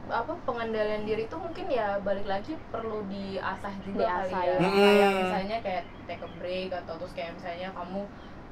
[0.10, 4.58] apa pengendalian diri itu mungkin ya balik lagi perlu diasah juga Diasah, kali ya ya.
[4.60, 5.18] kayak Mm.
[5.18, 8.02] misalnya kayak take a break atau terus kayak misalnya kamu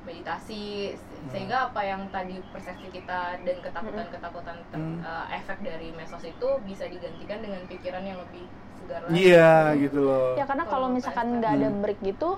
[0.02, 0.64] meditasi
[0.98, 1.30] Hmm.
[1.30, 4.98] sehingga apa yang tadi persepsi kita dan ketakutan-ketakutan ter- Hmm.
[4.98, 8.46] eh, efek dari medsos itu bisa digantikan dengan pikiran yang lebih
[8.80, 9.14] segar lagi.
[9.20, 11.80] iya gitu loh Ya karena kalau misalkan nggak ada Hmm.
[11.80, 12.30] break gitu,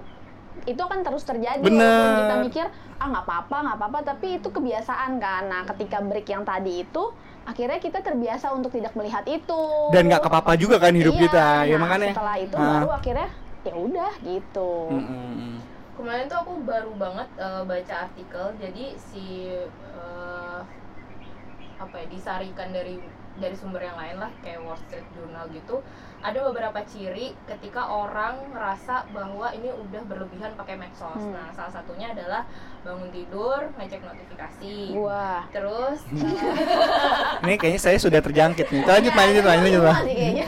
[0.63, 1.59] itu akan terus terjadi.
[1.59, 2.23] Bener.
[2.23, 2.65] Kita mikir
[2.97, 5.43] ah nggak apa-apa nggak apa-apa, tapi itu kebiasaan kan.
[5.49, 7.03] Nah ketika break yang tadi itu,
[7.43, 9.61] akhirnya kita terbiasa untuk tidak melihat itu.
[9.91, 12.69] dan nggak apa-apa juga kan hidup Iya, kita ya nah, makanya Setelah itu Ah.
[12.79, 13.29] baru akhirnya
[13.63, 14.71] ya udah gitu.
[14.91, 15.57] Mm, mm, mm.
[15.93, 20.59] kemarin tuh aku baru banget eh, baca artikel jadi si eh,
[21.77, 22.95] apa ya disarikan dari
[23.33, 25.81] dari sumber yang lain lah kayak Wall Street Journal gitu
[26.23, 31.35] ada beberapa ciri ketika orang ngerasa bahwa ini udah berlebihan pakai medsos Hmm.
[31.35, 32.47] nah salah satunya adalah
[32.83, 35.47] bangun tidur ngecek notifikasi Wah.
[35.49, 35.99] terus
[37.43, 39.97] ini kayaknya saya sudah terjangkit nih lanjut lanjut lanjut lanjut Pak.
[39.97, 40.45] Masih kayaknya.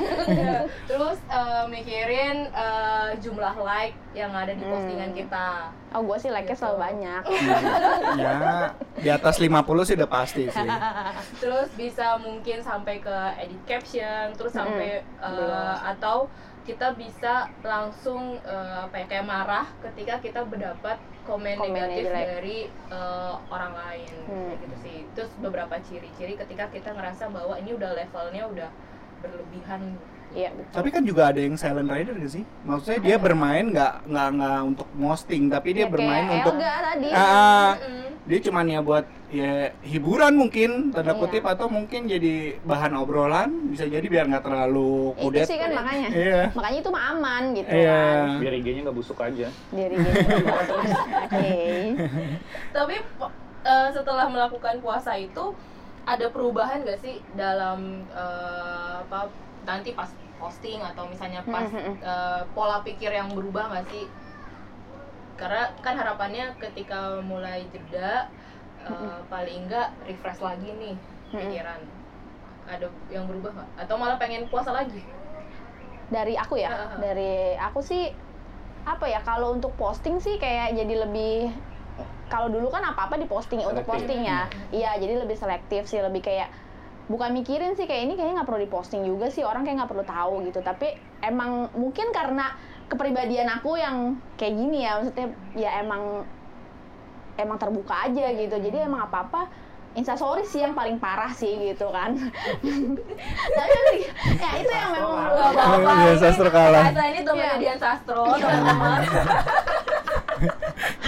[0.85, 4.71] terus eh, mikirin eh, jumlah like yang ada di Hmm.
[4.71, 5.47] postingan kita
[5.91, 6.59] Oh gue sih like-nya Gitu.
[6.59, 7.21] selalu banyak.
[8.19, 8.33] ya
[8.97, 10.67] di atas 50 sih udah pasti sih
[11.41, 14.59] terus bisa mungkin sampai ke edit caption terus Mm-mm.
[14.65, 15.79] sampai uh, Jelas.
[15.95, 16.17] atau
[16.63, 22.25] kita bisa langsung uh, apa ya kayak marah ketika kita mendapat komen Komen negatif jelek.
[22.29, 22.57] dari
[22.87, 24.45] uh, orang lain Hmm.
[24.47, 28.69] kayak gitu sih terus beberapa ciri-ciri ketika kita ngerasa bahwa ini udah levelnya udah
[29.19, 29.81] berlebihan
[30.35, 30.73] Iya betul.
[30.73, 34.59] tapi kan juga ada yang silent rider gak sih maksudnya dia bermain nggak nggak nggak
[34.65, 37.07] untuk posting tapi dia Ya, bermain kayak untuk Elga tadi.
[37.09, 38.07] Ah, Mm-mm.
[38.25, 41.19] dia cuman ya buat ya hiburan mungkin tanda Iya.
[41.19, 45.71] kutip atau mungkin jadi bahan obrolan bisa jadi biar nggak terlalu itu kudet sih kan
[45.71, 46.09] makanya.
[46.11, 47.95] iya Makanya itu mah aman gitu Iya.
[47.95, 48.27] kan.
[48.37, 49.47] Biar IG-nya nggak busuk aja.
[49.69, 50.19] Diri gitu.
[51.25, 51.55] Oke.
[52.71, 52.95] tapi
[53.63, 55.45] eh, setelah melakukan puasa itu
[56.05, 59.31] ada perubahan gak sih dalam eh, apa
[59.65, 61.93] nanti pas posting atau misalnya pas Mhm.
[61.99, 64.05] eh, pola pikir yang berubah gak sih?
[65.35, 68.29] Karena kan harapannya ketika mulai jeda
[68.85, 70.95] eh, paling enggak refresh lagi nih
[71.33, 71.81] pikiran.
[72.65, 73.69] Ada yang berubah nggak?
[73.81, 75.01] Atau malah pengen puasa lagi?
[76.09, 76.69] Dari aku ya,
[77.01, 78.13] dari aku sih
[78.85, 81.49] apa ya kalau untuk posting sih kayak jadi lebih
[82.29, 84.05] kalau dulu kan apa apa diposting untuk Selektif.
[84.05, 84.45] posting ya.
[84.69, 86.49] Iya jadi lebih selektif sih lebih kayak
[87.05, 90.05] bukan mikirin sih kayak ini kayaknya nggak perlu diposting juga sih orang kayak nggak perlu
[90.05, 92.57] tahu gitu tapi emang mungkin karena
[92.89, 96.25] kepribadian aku yang kayak gini ya maksudnya ya emang
[97.37, 99.41] emang terbuka aja gitu jadi emang apa apa
[99.95, 102.17] instastory sih yang paling parah sih gitu kan
[103.57, 103.79] tapi
[104.41, 105.91] ya itu yang memang Gak apa-apa.
[106.03, 106.85] Dian Sastro kalah.
[106.91, 107.19] Ini.
[107.63, 108.99] Dian Sastro, teman-teman.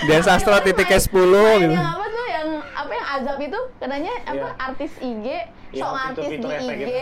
[0.08, 1.76] Dan sastra titik ke 10 Main gitu.
[1.76, 4.36] apa tuh yang apa yang azab itu katanya apa?
[4.36, 4.50] Iya.
[4.60, 5.26] artis IG
[5.70, 6.96] sok fitur- artis di IG gitu.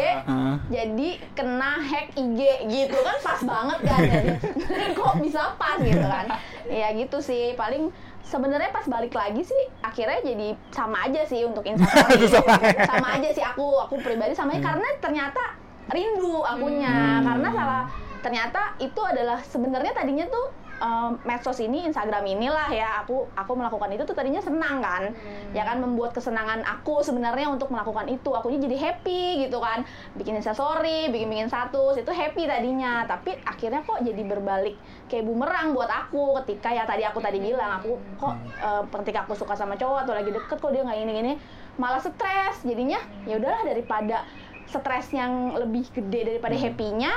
[0.68, 4.00] Jadi kena hack IG gitu kan pas banget kan.
[4.12, 4.30] Jadi
[4.98, 6.26] kok bisa pas gitu kan?
[6.66, 7.54] Ya gitu sih.
[7.54, 7.90] Paling
[8.22, 12.58] sebenarnya pas balik lagi sih akhirnya jadi sama aja sih untuk Instastory Sama.
[12.82, 13.30] sama aja.
[13.30, 15.44] sih aku aku pribadi sama aja karena ternyata
[15.88, 16.90] rindu akunya.
[16.90, 17.22] Hmm.
[17.22, 17.86] karena salah
[18.18, 20.50] ternyata itu adalah sebenarnya tadinya tuh
[20.82, 25.12] em, medsos ini Instagram inilah ya aku aku melakukan itu tuh tadinya senang kan.
[25.56, 28.32] Ya kan membuat kesenangan aku sebenarnya untuk melakukan itu.
[28.36, 29.88] Akunya jadi happy gitu kan.
[30.20, 33.08] Bikin instastory bikin bikin status itu happy tadinya.
[33.08, 34.76] Tapi akhirnya kok jadi berbalik
[35.08, 39.34] kayak bumerang buat aku ketika ya tadi aku tadi bilang aku kok eh, ketika aku
[39.38, 41.34] suka sama cowok atau lagi deket kok dia nggak ini gini
[41.80, 42.64] malah stres.
[42.68, 44.28] Jadinya ya udahlah daripada
[44.66, 47.14] stres yang lebih gede daripada happy-nya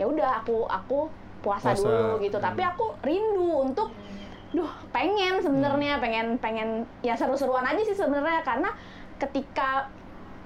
[0.00, 1.84] ya udah aku aku puasa, Puasa.
[1.84, 2.38] dulu gitu.
[2.38, 3.90] Tapi aku rindu untuk
[4.52, 8.46] duh pengen sebenarnya pengen pengen ya seru-seruan aja sih sebenarnya.
[8.46, 8.70] Karena
[9.18, 9.90] ketika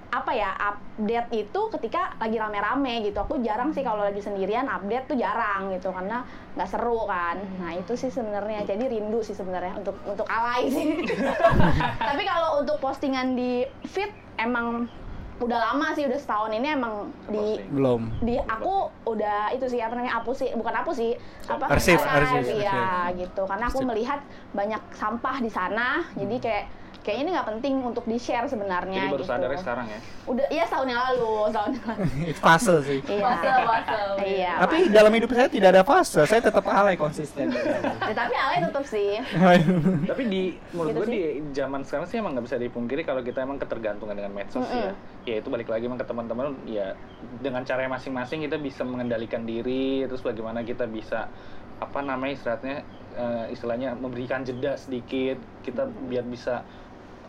[0.07, 3.21] apa ya update itu ketika lagi rame-rame gitu.
[3.21, 5.93] Aku jarang sih kalau lagi sendirian update tuh jarang gitu.
[5.93, 6.25] Karena
[6.57, 7.37] nggak seru kan.
[7.61, 8.65] Nah itu sih sebenarnya.
[8.65, 11.05] Jadi rindu sih sebenarnya untuk untuk alay sih.
[12.09, 14.89] Tapi kalau untuk postingan di feed emang
[15.37, 17.61] udah lama sih udah setahun ini emang di.
[17.69, 18.09] Belum.
[18.25, 21.13] di aku udah itu sih apa namanya hapus sih bukan hapus sih
[21.45, 23.89] apa Arsip, arsip, iya gitu karena aku Arsip.
[23.93, 24.21] melihat
[24.57, 26.65] banyak sampah di sana jadi kayak
[27.07, 29.99] kayaknya ini nggak penting untuk di share sebenarnya Jadi baru gitu sadarnya sekarang ya.
[30.27, 32.05] udah iya setahun yang lalu setahun yang lalu
[32.45, 32.99] fase sih.
[33.07, 33.99] iya Fase, fase.
[34.27, 37.47] iya Tapi dalam hidup saya tidak ada fase, saya tetap alay konsisten.
[37.55, 39.23] Ya, tapi alay tetap sih
[40.11, 40.43] Tapi di
[40.73, 41.15] menurut Gitu gue sih.
[41.15, 41.23] di
[41.55, 44.93] zaman sekarang sih emang nggak bisa dipungkiri kalau kita emang ketergantungan dengan medsos sih ya.
[45.25, 46.99] Ya itu balik lagi emang ke teman-teman ya
[47.39, 51.31] dengan cara masing-masing kita bisa mengendalikan diri terus bagaimana kita bisa
[51.77, 52.77] apa namanya istilahnya
[53.15, 56.65] eh, istilahnya memberikan jeda sedikit kita biar bisa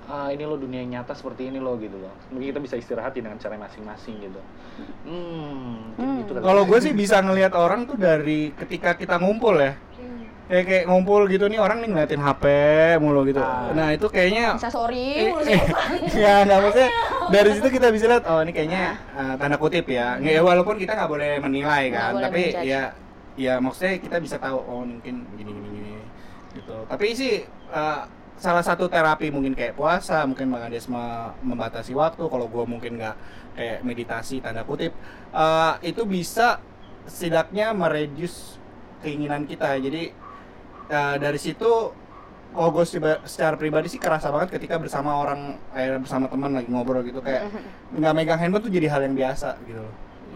[0.07, 3.27] ah ini loh dunia nyata seperti ini loh gitu loh mungkin kita bisa istirahat ya
[3.27, 4.39] dengan cara masing-masing gitu
[5.03, 6.17] hmm, Hmm.
[6.23, 6.31] gitu.
[6.37, 9.73] Kalau gue sih bisa ngelihat orang tuh dari ketika kita ngumpul ya.
[10.47, 12.43] Kayak kayak ngumpul gitu nih orang nih ngeliatin HP
[13.03, 13.41] mulu gitu.
[13.43, 13.67] Ah.
[13.75, 15.63] Nah, itu kayaknya bisa sorry Eh, eh,
[16.23, 16.89] ya nggak maksudnya
[17.35, 20.95] dari situ kita bisa lihat oh ini kayaknya eh, tanda kutip ya ya walaupun kita
[20.95, 22.63] nggak boleh menilai kan boleh tapi menjudge.
[22.63, 22.81] ya
[23.35, 25.93] ya maksudnya kita bisa tahu oh mungkin gini gini gini
[26.55, 27.43] gitu tapi sih
[27.73, 27.99] eh,
[28.37, 33.01] salah satu terapi mungkin kayak puasa mungkin Bang Ades me- membatasi waktu kalau gue mungkin
[33.01, 33.15] nggak
[33.57, 34.93] kayak meditasi tanda kutip
[35.33, 36.61] eh, itu bisa
[37.09, 38.61] setidaknya mereduce
[39.01, 40.13] keinginan kita jadi
[40.89, 41.71] eh, dari situ
[42.47, 42.85] kalau gue
[43.27, 47.49] secara pribadi sih kerasa banget ketika bersama orang eh, bersama teman lagi ngobrol gitu kayak
[47.97, 49.81] nggak megang handphone tuh jadi hal yang biasa gitu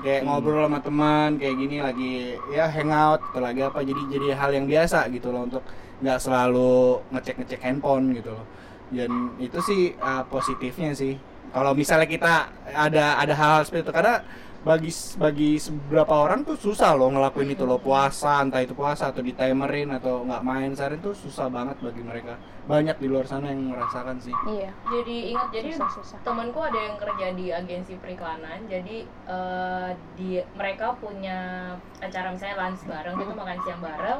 [0.01, 0.33] kayak Hmm.
[0.33, 2.13] ngobrol sama teman kayak gini lagi
[2.49, 5.61] ya hangout atau lagi apa jadi jadi hal yang biasa gitu loh untuk
[6.01, 8.45] nggak selalu ngecek ngecek handphone gitu loh.
[8.91, 11.15] Dan itu sih uh, positifnya sih.
[11.51, 12.33] Kalau misalnya kita
[12.73, 14.15] ada ada hal-hal seperti itu karena
[14.61, 15.51] bagi bagi
[15.89, 17.81] beberapa orang tuh susah loh ngelakuin itu loh.
[17.81, 22.03] Puasa entah itu puasa atau di timerin atau nggak main seharian tuh susah banget bagi
[22.05, 22.37] mereka.
[22.69, 24.35] Banyak di luar sana yang merasakan sih.
[24.47, 24.69] Iya.
[24.85, 26.17] Jadi ingat jadi susah susah.
[26.21, 28.69] temanku ada yang kerja di agensi periklanan.
[28.69, 34.19] Jadi eh, di mereka punya acara misalnya lunch bareng gitu makan siang bareng.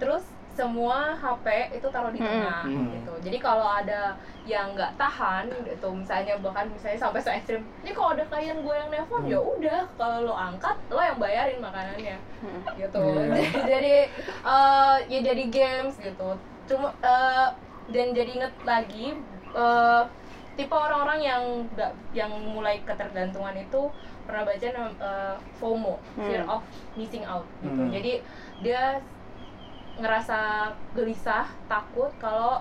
[0.00, 2.30] Terus semua HP itu taruh di Mm-mm.
[2.30, 2.86] tengah Mm.
[2.94, 4.14] gitu jadi kalau ada
[4.44, 8.74] yang nggak tahan gitu misalnya bahkan misalnya sampai se ekstrim ini kalau ada klien gue
[8.76, 9.30] yang nelpon Mm.
[9.30, 12.60] ya udah kalau lo angkat lo yang bayarin makanannya Mm.
[12.76, 13.42] gitu Iya.
[13.72, 13.94] jadi
[14.44, 16.28] eh, ya jadi games gitu
[16.64, 17.48] cuma eh,
[17.86, 19.06] dan jadi inget lagi
[19.52, 20.02] eh,
[20.54, 23.90] tipe orang-orang yang nggak- yang mulai ketergantungan itu
[24.22, 26.54] pernah baca eh, FOMO fear Hmm.
[26.54, 26.62] of
[26.94, 27.90] missing out gitu Hmm.
[27.90, 28.12] jadi
[28.62, 28.82] dia
[29.96, 30.38] ngerasa
[30.92, 32.58] gelisah takut kalau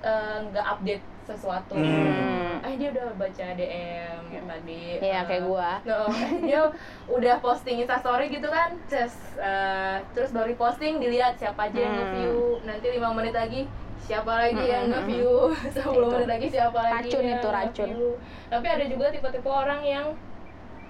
[0.00, 2.58] eh, nggak update sesuatu Hmm.
[2.58, 6.08] eh dia udah baca DM tadi iya eh, kayak gua No,
[6.40, 6.60] dia
[7.06, 12.00] udah posting instastory gitu kan, terus eh, terus baru posting dilihat siapa aja yang Hmm.
[12.06, 13.68] nge-view, nanti lima menit lagi
[14.00, 14.94] siapa lagi yang Hmm.
[14.96, 15.32] nge-view,
[15.76, 16.08] 10 Itu.
[16.08, 17.88] menit lagi siapa lagi Racun yang itu, racun.
[17.88, 18.10] nge-view.
[18.48, 20.06] Tapi ada juga tipe-tipe orang yang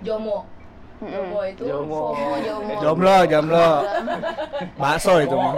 [0.01, 0.47] jomo.
[0.99, 2.03] Jomo itu Jomo.
[2.11, 2.73] FOMO, JOMO.
[2.81, 3.69] Jomblo, jomblo.
[4.75, 5.55] Bakso itu mah.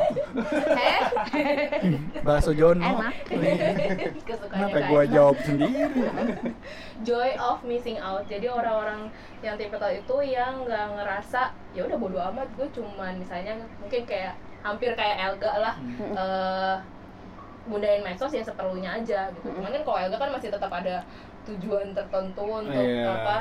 [2.21, 2.85] Bakso Jono.
[2.85, 3.15] enak.
[4.21, 5.89] kesukaannya Kenapa gua jawab sendiri?
[7.01, 9.09] joy of missing out jadi orang-orang
[9.41, 14.37] yang tipikal itu yang nggak ngerasa ya udah bodo amat gue cuman misalnya mungkin kayak
[14.61, 16.13] hampir kayak Elga lah Hmm.
[16.13, 16.77] eh
[17.65, 21.01] gundain medsos ya seperlunya aja gitu cuman kan kalau Elga kan masih tetap ada
[21.49, 23.09] tujuan tertentu untuk Iya.
[23.09, 23.37] apa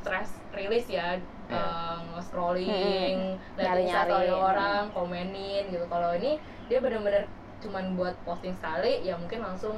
[0.00, 1.64] stress release ya Iya.
[2.12, 3.18] eh, scrolling
[3.54, 4.08] Nyari-nyari.
[4.08, 7.24] story orang komenin gitu kalau ini dia bener-bener
[7.58, 9.76] cuman buat posting sekali ya mungkin langsung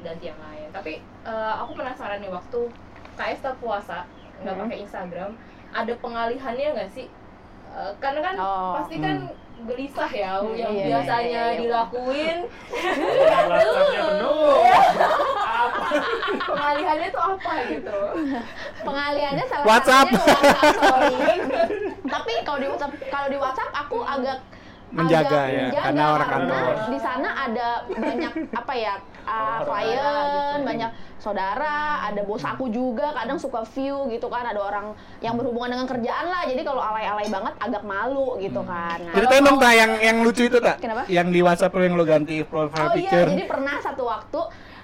[0.00, 2.60] ganti yang lain tapi eh, aku penasaran nih waktu
[3.12, 4.06] KS puasa
[4.38, 4.62] nggak Hmm.
[4.66, 5.30] pakai Instagram
[5.70, 7.08] ada pengalihannya nggak sih
[7.72, 8.76] Eh, karena kan Oh.
[8.76, 9.32] pasti kan
[9.64, 11.60] gelisah ya Hmm, yang iya, biasanya iya, iya.
[11.64, 12.38] dilakuin
[13.48, 14.60] penuh.
[16.48, 17.98] pengalihannya tuh apa gitu
[18.80, 20.06] Pengaliannya salah WhatsApp.
[20.10, 21.16] satunya WhatsApp story.
[22.04, 24.38] Tapi kalau di WhatsApp kalau di WhatsApp aku agak
[24.92, 26.64] Menjaga agak ya, menjaga karena orang kantor.
[26.92, 28.94] di sana ada banyak apa ya
[29.24, 29.96] uh, klien,
[30.52, 30.68] gitu.
[30.68, 34.92] banyak saudara, ada bos aku juga kadang suka view gitu kan, ada orang
[35.24, 36.44] yang berhubungan dengan kerjaan lah.
[36.44, 39.00] Jadi kalau alay-alay banget agak malu gitu kan.
[39.00, 40.76] Nah, Ceritain dong tak yang yang lucu itu tak?
[40.76, 41.08] Kenapa?
[41.08, 43.28] Yang di WhatsApp yang lo ganti profile Oh iya, picture.
[43.32, 44.40] jadi pernah satu waktu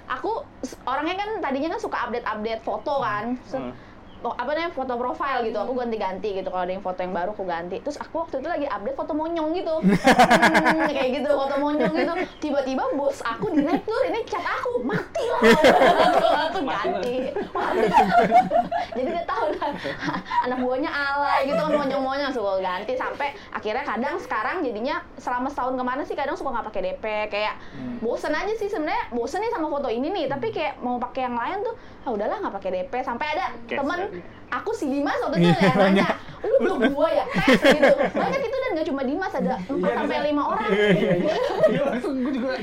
[0.09, 0.41] aku
[0.89, 3.37] orangnya kan tadinya kan suka update-update foto kan.
[3.53, 3.71] Hmm.
[4.23, 5.57] Oh, apa namanya foto profile gitu.
[5.59, 6.49] Aku ganti-ganti gitu.
[6.51, 7.77] Kalau ada yang foto yang baru aku ganti.
[7.79, 9.75] Terus aku waktu itu lagi update foto monyong gitu.
[10.59, 12.13] Hmm, kayak gitu foto monyong gitu.
[12.43, 15.41] Tiba-tiba bos aku direktur ini chat aku mati lah.
[16.49, 17.31] Aku ganti.
[17.53, 17.87] Mati
[18.95, 19.71] jadi dia tahu kan
[20.47, 22.31] anak buahnya alay gitu kan monyong-monyong.
[22.33, 26.67] Suka ganti sampai akhirnya kadang sekarang jadinya selama setahun ke mana sih kadang suka nggak
[26.73, 27.55] pakai DP kayak
[28.03, 29.13] bosen aja sih sebenarnya.
[29.13, 30.25] Bosen nih sama foto ini nih.
[30.29, 31.75] Tapi kayak mau pakai yang lain tuh
[32.07, 33.99] ah udahlah nggak pakai DP sampai ada Cash temen.
[34.49, 36.07] Aku si Dimas waktu itu Iya, yang nanya
[36.39, 37.25] lu blok gua ya?
[37.27, 37.93] Tes gitu.
[38.15, 40.69] Banyak itu dan gak cuma Dimas ada 4 sampai lima orang.
[40.71, 42.55] Iya langsung gue juga.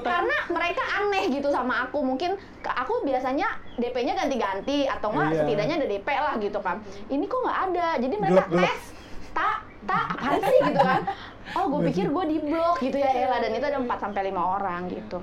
[0.00, 1.98] karena mereka aneh gitu sama aku.
[2.00, 5.38] Mungkin aku biasanya DP-nya ganti-ganti atau enggak Iya.
[5.42, 6.76] setidaknya ada DP lah gitu kan.
[7.10, 7.88] Ini kok nggak ada?
[8.00, 8.80] Jadi mereka tes
[9.34, 10.58] tak tak apaan sih?
[10.70, 11.02] gitu kan.
[11.58, 13.36] Oh gue pikir gue di blok gitu ya Ella.
[13.42, 15.18] Dan itu ada 4 sampai lima orang gitu.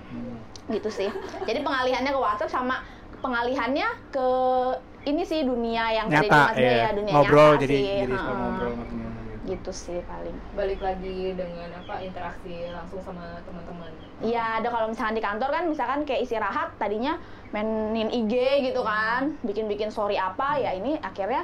[0.68, 1.10] Gitu sih.
[1.48, 2.84] Jadi pengalihannya ke WhatsApp sama
[3.24, 4.28] pengalihannya ke
[5.06, 6.76] ini sih dunia yang tadi Nyata Dimas Bey ya.
[6.78, 8.36] ya dunia Ngobrol nyata jadi sih jadi Heeh.
[8.36, 8.74] ngobrol
[9.46, 9.72] gitu.
[9.72, 15.24] sih paling balik lagi dengan apa interaksi langsung sama teman-teman Iya, ada kalau misalkan di
[15.24, 17.20] kantor kan misalkan kayak istirahat tadinya
[17.52, 21.44] mainin IG gitu kan, bikin-bikin story apa ya ini akhirnya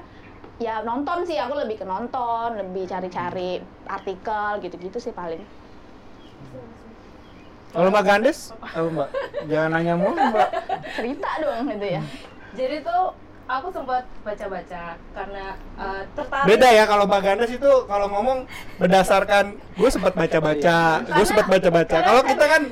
[0.55, 5.43] ya nonton sih aku lebih ke nonton, lebih cari-cari artikel gitu-gitu sih paling.
[7.75, 9.09] Kalau Mbak Gandes, apa Mbak?
[9.51, 10.49] Jangan nanya mulu Mbak.
[10.95, 12.01] Cerita dong gitu ya.
[12.51, 13.15] jadi tuh
[13.51, 18.47] aku sempat baca-baca karena eh, tertarik Beda ya kalau Mbak Gandes itu kalau ngomong
[18.79, 21.97] berdasarkan gue sempat baca-baca, gue sempat baca-baca.
[21.99, 22.61] Kalau kita kan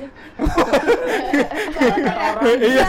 [2.60, 2.86] iya.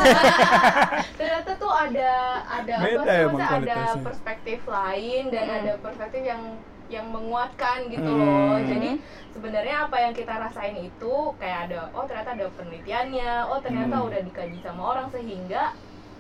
[1.18, 2.12] ternyata tuh ada
[2.46, 5.58] ada apa Beda maksudnya ada perspektif lain dan Hmm.
[5.64, 6.42] ada perspektif yang
[6.92, 8.20] yang menguatkan gitu Hmm.
[8.20, 9.00] loh jadi
[9.32, 14.08] sebenarnya apa yang kita rasain itu kayak ada oh ternyata ada penelitiannya oh ternyata Hmm.
[14.12, 15.72] udah dikaji sama orang sehingga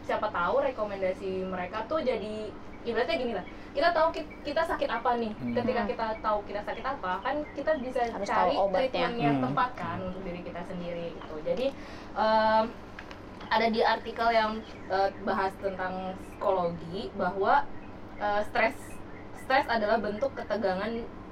[0.02, 2.50] siapa tahu rekomendasi mereka tuh jadi
[2.82, 5.54] ibaratnya gini lah kita tahu ki- kita sakit apa nih Hmm.
[5.54, 9.46] ketika kita tahu kita sakit apa kan kita bisa Harus cari treatment yang Hmm.
[9.48, 11.66] tepat kan untuk diri kita sendiri gitu jadi
[12.14, 12.66] em,
[13.48, 14.52] ada di artikel yang
[14.88, 17.64] eh, bahas tentang psikologi bahwa
[18.18, 18.76] eh, stres
[19.38, 20.92] stres adalah bentuk ketegangan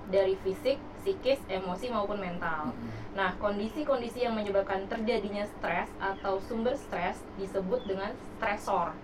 [0.10, 2.74] dari fisik, psikis, emosi maupun mental.
[3.20, 8.96] Nah, kondisi-kondisi yang menyebabkan terjadinya stres atau sumber stres disebut dengan stresor.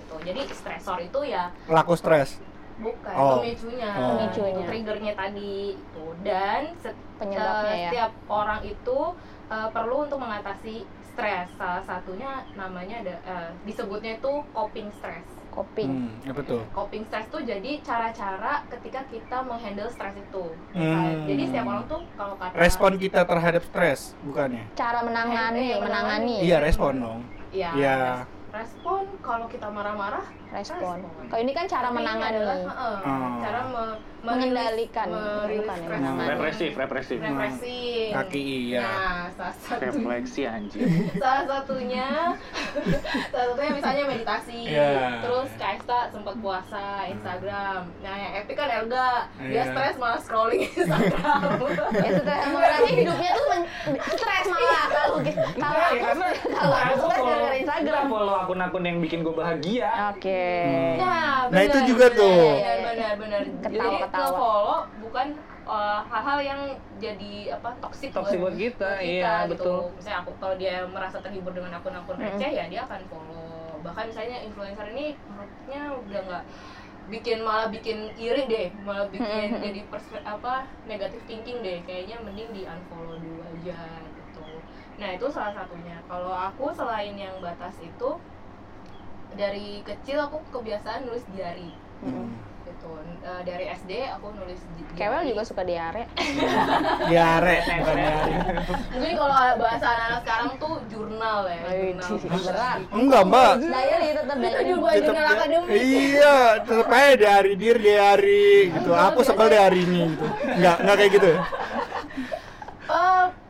[0.00, 0.14] Gitu.
[0.24, 2.40] Jadi stresor itu ya Pelaku stres.
[2.78, 3.44] bukan Oh.
[3.44, 4.16] pemicunya, Oh.
[4.16, 4.64] Pemicunya.
[4.64, 7.90] triggernya tadi itu dan set- Penyebabnya ya.
[7.92, 8.98] setiap orang itu
[9.48, 11.48] eh, perlu untuk mengatasi stres.
[11.56, 15.28] Salah satunya namanya ada eh, disebutnya itu coping stress.
[15.58, 15.90] Coping.
[15.90, 16.62] Hmm, ya betul.
[16.70, 20.44] Coping stress tuh jadi cara-cara ketika kita menghandle stres itu.
[20.70, 21.26] Hmm.
[21.26, 24.62] Jadi setiap orang tuh kalau kata Respon kita terhadap stres, bukannya?
[24.72, 26.34] Cara menangani, Eh, menangani.
[26.40, 27.20] Iya, respon dong.
[27.50, 27.96] ya, Iya.
[28.22, 30.96] res- respon kalau kita marah-marah Respon.
[30.98, 30.98] Respon.
[31.28, 32.32] Kalau ini kan cara menangani.
[32.34, 33.38] adalah, heeh, Hmm.
[33.38, 36.26] cara me- Mengendalikan, bukan ya, menangani.
[36.28, 37.22] Represif, represif.
[37.22, 38.82] represi Kaki iya.
[38.82, 40.90] nah salah satu Refleksi anjir.
[41.22, 42.34] salah satunya
[43.30, 45.22] salah satunya misalnya meditasi Iya.
[45.22, 49.62] terus Kaista sempat puasa Instagram nah yang epic kan Elga dia Iya.
[49.70, 51.40] stres malah scrolling Instagram
[51.94, 53.46] Ya stres berarti hidupnya tuh
[54.12, 55.42] stres malah kalau gitu.
[55.54, 56.00] Kalau Iya,
[56.50, 58.04] kalau aku aku stres gara-gara Instagram.
[58.08, 59.88] follow akun-akun yang bikin gue bahagia.
[60.10, 60.37] Oke.
[60.96, 62.44] Nah, Nah, itu juga benar, tuh.
[62.52, 63.12] benar, benar.
[63.16, 64.36] benar jadi Ketawa-ketawa.
[64.36, 65.26] follow bukan
[65.64, 66.60] uh, hal-hal yang
[66.96, 69.56] jadi apa toksik Toksik buat kita, iya, gitu.
[69.56, 69.78] betul.
[69.94, 74.42] misalnya aku kalau dia merasa terhibur dengan akun-akun receh ya dia akan follow bahkan misalnya
[74.42, 76.44] influencer ini menurutnya udah nggak
[77.08, 79.62] bikin malah bikin iri deh malah bikin Mm-mm.
[79.62, 84.44] jadi perspe- apa negatif thinking deh kayaknya mending di unfollow dulu aja gitu
[84.98, 88.10] nah itu salah satunya kalau aku selain yang batas itu
[89.34, 92.30] dari kecil aku kebiasaan nulis diary Mm.
[92.62, 92.94] gitu.
[93.18, 95.28] Eh, dari SD aku nulis di- Kewel diary.
[95.28, 96.06] juga suka diare.
[97.10, 98.32] diare bukan diare.
[98.92, 102.08] Mungkin kalau bahasa anak-anak sekarang tuh jurnal ya jurnal.
[102.38, 102.78] Berat.
[102.88, 103.52] enggak mbak.
[103.60, 104.68] Diary tetap itu diary.
[104.68, 105.70] juga Tetep jurnal akademik.
[105.74, 108.90] Iya tetep aja diari dir diari gitu.
[108.92, 110.26] Aku sebel di hari ini gitu.
[110.48, 111.38] Enggak enggak kayak gitu ya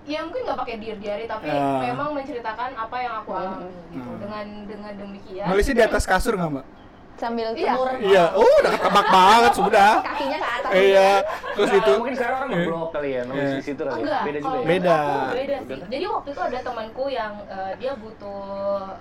[0.09, 1.85] ya mungkin nggak pakai diary diary tapi Ah.
[1.85, 4.01] memang menceritakan apa yang aku alami gitu.
[4.01, 4.19] Hmm.
[4.19, 5.45] dengan dengan demikian.
[5.47, 6.67] Nulisnya di atas kasur nggak mbak?
[7.15, 7.75] Sambil Iya.
[7.75, 8.25] cemur iya.
[8.33, 9.93] Oh udah ketebak banget sudah.
[10.01, 10.71] Kakinya ke atas.
[10.73, 11.11] iya.
[11.53, 11.93] Terus itu?
[11.99, 13.99] Mungkin sekarang orang ngeblok kali ya nulis di situ kali ya.
[14.01, 14.65] enggak beda juga ya?
[14.65, 14.99] Beda.
[15.35, 15.81] beda sih.
[15.89, 18.43] Jadi waktu itu ada temanku yang eh, dia butuh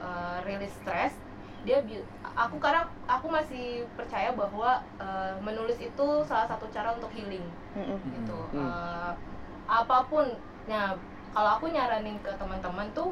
[0.02, 1.14] eh, rilis stres
[1.62, 2.00] dia bi-
[2.32, 7.46] aku karena aku masih percaya bahwa eh, menulis itu salah satu cara untuk healing.
[7.78, 8.40] Gitu.
[8.52, 8.66] Hmm.
[8.66, 9.12] Eh,
[9.70, 10.26] apa pun
[10.68, 10.96] nah
[11.32, 13.12] kalau aku nyaranin ke teman-teman tuh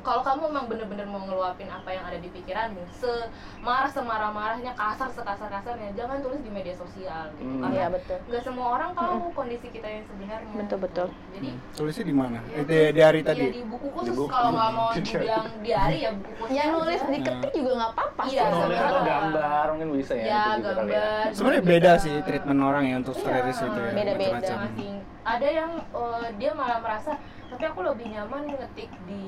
[0.00, 5.08] kalau kamu memang bener-bener mau ngeluapin apa yang ada di pikiranmu semarah semarah marahnya kasar
[5.08, 7.62] sekasar kasarnya jangan tulis di media sosial gitu Hmm.
[7.62, 8.18] karena Iya betul.
[8.22, 11.08] nggak semua orang tahu kondisi kita yang sebenarnya Betul, betul.
[11.32, 14.70] jadi tulisnya di mana ya di, di hari Iya, tadi di buku khusus kalau nggak
[14.74, 18.22] mau dibilang diary ya buku khusus Yang nulis di ketik juga nggak apa-apa.
[18.28, 20.60] Iya, nulis atau gambar mungkin bisa ya ya kali ya.
[20.60, 22.04] gambar sebenarnya juga beda bisa.
[22.04, 24.52] sih treatment orang ya untuk stress itu ya Beda-beda.
[24.60, 24.94] masing
[25.24, 27.16] ada yang eh, dia malah merasa
[27.46, 29.24] tapi aku lebih nyaman ngetik di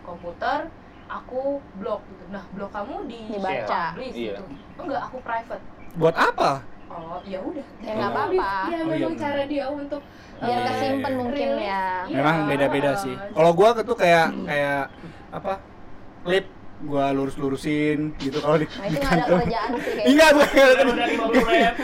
[0.00, 0.68] komputer
[1.06, 3.92] aku blog gitu nah blog kamu di Dibaca.
[3.92, 4.34] publish Iya.
[4.34, 4.44] gitu
[4.78, 6.50] enggak aku private buat apa
[6.88, 8.32] oh ya udah Ya nggak apa-apa.
[8.32, 9.22] ya Oh, iya, memang benar.
[9.22, 10.02] cara dia untuk
[10.38, 11.18] Biar Iya, kesimpan iya.
[11.18, 11.64] mungkin rilis.
[11.64, 11.84] ya.
[12.04, 12.14] Iya.
[12.14, 14.82] memang beda-beda sih kalau gua tuh kayak kayak
[15.28, 15.52] apa
[16.22, 16.46] klip
[16.80, 21.74] gua lurus-lurusin gitu kalau di, Nah di kantor enggak dari 50 menit.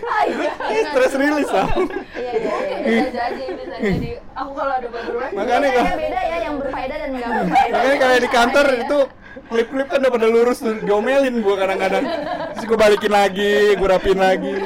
[0.00, 0.80] Ah, iya.
[0.86, 2.56] stress release lah Iya iya.
[2.80, 3.02] iya.
[3.04, 7.08] bisa jadi bisa jadi aku kalau ada baru Makanya kalau- beda ya yang berfaedah dan
[7.12, 7.68] nggak berfaedah.
[7.70, 8.86] makanya kayak di kantor Sama aja ya.
[8.86, 8.98] itu
[9.42, 12.04] klip-klip kan udah pada lurus tuh diomelin gua kadang-kadang
[12.50, 14.52] terus gua balikin lagi gua rapin lagi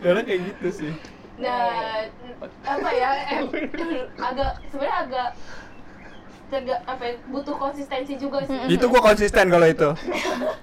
[0.00, 0.92] karena kayak gitu sih
[1.40, 2.04] nah
[2.68, 3.44] apa ya em,
[4.28, 5.28] agak sebenarnya agak
[6.50, 8.58] agak apa ya, butuh konsistensi juga sih.
[8.74, 9.94] Itu gua konsisten kalau itu.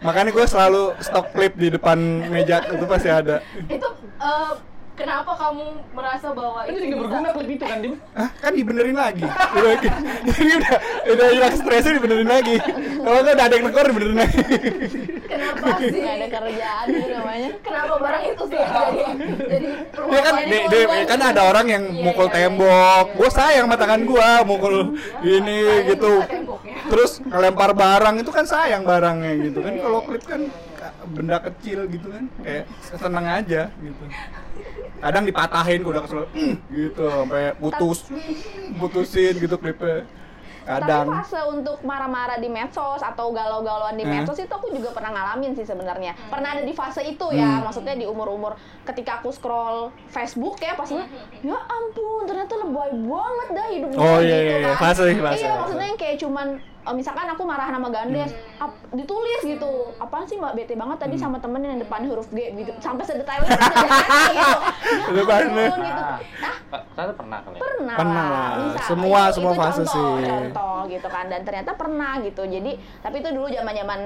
[0.04, 3.40] Makanya gua selalu stok klip di depan meja itu pasti ada.
[3.72, 3.88] Itu
[4.20, 4.52] eh,
[4.98, 7.94] kenapa kamu merasa bahwa Itu itu juga bisa- berguna klip itu kan, Dim.
[8.12, 8.30] Hah?
[8.36, 9.22] kan dibenerin lagi
[10.28, 10.78] jadi udah
[11.08, 12.56] udah hilang stresnya dibenerin lagi
[12.98, 14.42] kalau nggak udah ada yang negor dibenerin lagi
[15.24, 17.50] kenapa sih Nggak ada kerjaan itu namanya.
[17.62, 19.02] kenapa barang itu sih jadi
[19.46, 19.68] jadi
[20.08, 22.68] Ya kan, de, kan ada orang yang Iya, mukul iya, iya, tembok,
[23.06, 23.16] iya.
[23.16, 24.76] gue sayang sama tangan gue mukul
[25.22, 26.76] ini Sayang gitu, temboknya.
[26.88, 30.08] terus ngelempar barang itu kan sayang barangnya gitu kan, Iya, kalau iya.
[30.08, 30.42] klip kan
[30.74, 34.04] ka- benda kecil gitu kan, kayak seneng aja gitu.
[34.98, 38.00] Kadang dipatahin, gue udah kesel, "Mm," gitu, sampai putus,
[38.76, 40.04] putusin gitu klipnya.
[40.68, 41.08] Tapi Kadang.
[41.24, 44.20] fase untuk marah-marah di medsos atau galau-galauan di Hmm.
[44.20, 46.12] medsos itu aku juga pernah ngalamin sih sebenarnya.
[46.28, 47.64] Pernah ada di fase itu ya, Hmm.
[47.64, 48.52] maksudnya di umur-umur
[48.84, 51.08] ketika aku scroll Facebook ya pas ngeliat,
[51.40, 54.68] ya ampun ternyata lebay banget dah hidup gue Oh, iya, gitu iya, iya.
[54.68, 54.80] kan.
[54.84, 55.40] Fase, fase.
[55.40, 56.48] Iya maksudnya yang kayak cuman
[56.88, 61.16] eh, misalkan aku marah sama Gandes, ap- ditulis gitu, apaan sih mbak bete banget tadi
[61.16, 64.56] sama temen yang depannya huruf G gitu, sampai sedetail itu gitu.
[65.28, 66.02] Ampun, gitu.
[66.02, 67.62] Ah, Ah, Pak, Tante pernah kali ya?
[67.62, 68.80] pernah, Pernah lah, bisa.
[68.86, 70.26] Semua- Itu- semua itu fase contoh, sih.
[70.26, 74.00] contoh gitu kan dan ternyata pernah gitu jadi tapi itu dulu zaman zaman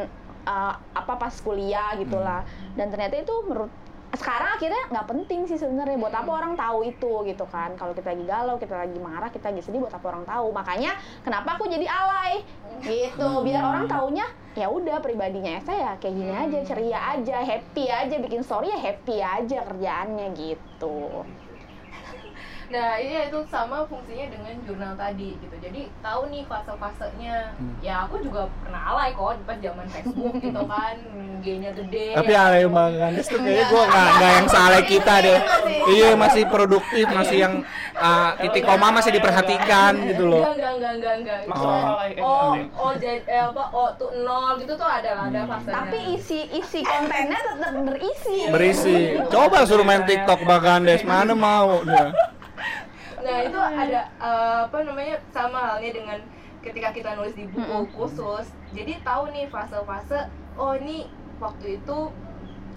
[0.92, 2.74] apa pas kuliah gitulah Hmm.
[2.74, 3.70] dan ternyata itu menurut
[4.12, 5.96] sekarang akhirnya nggak penting sih sebenarnya.
[5.96, 7.76] Buat apa orang tahu itu gitu kan.
[7.80, 10.48] Kalau kita lagi galau kita lagi marah kita lagi sedih buat apa orang tahu?
[10.52, 10.92] Makanya
[11.24, 12.44] kenapa aku jadi alay?
[12.84, 13.30] Gitu.
[13.48, 18.44] Biar orang taunya ya udah pribadinya saya kayak gini aja ceria aja happy aja bikin
[18.44, 21.24] story ya happy aja kerjaannya gitu
[22.72, 25.56] Nah, iya itu sama fungsinya dengan jurnal tadi gitu.
[25.60, 27.52] Jadi tahu nih fase-fasenya.
[27.60, 27.76] Hmm.
[27.84, 30.96] Ya aku juga pernah alay kok pas zaman Facebook gitu kan,
[31.44, 32.16] G-nya gede.
[32.16, 32.48] Tapi ya.
[32.48, 35.40] alay Bang Gandes tuh kayaknya gue nggak nggak yang saleh kita deh.
[35.92, 37.54] Iya masih produktif, masih yang
[38.00, 40.48] ah, titik koma masih diperhatikan gitu loh.
[40.56, 42.00] Enggak, enggak, enggak, enggak, Oh.
[42.24, 43.68] Oh, oh, jadi eh, apa?
[43.76, 45.76] Oh, tuh nol gitu tuh ada lah, ada fasenya.
[45.76, 48.98] tapi isi isi kontennya tetap berisi Berisi.
[49.28, 52.16] Coba suruh main TikTok Bang Gandes, mana mau dia.
[53.22, 56.20] Nah itu ada eh, apa namanya sama halnya dengan
[56.62, 58.54] ketika kita nulis di buku khusus.
[58.74, 61.10] Jadi tahu nih fase-fase oh ini
[61.42, 61.98] waktu itu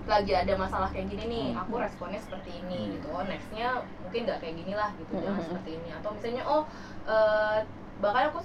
[0.05, 3.09] lagi ada masalah kayak gini nih aku responnya seperti ini gitu.
[3.13, 5.89] Oh nextnya mungkin nggak kayak gini lah gitu jangan seperti ini.
[5.97, 6.63] Atau misalnya oh
[7.09, 7.59] eh,
[8.05, 8.41] bahkan aku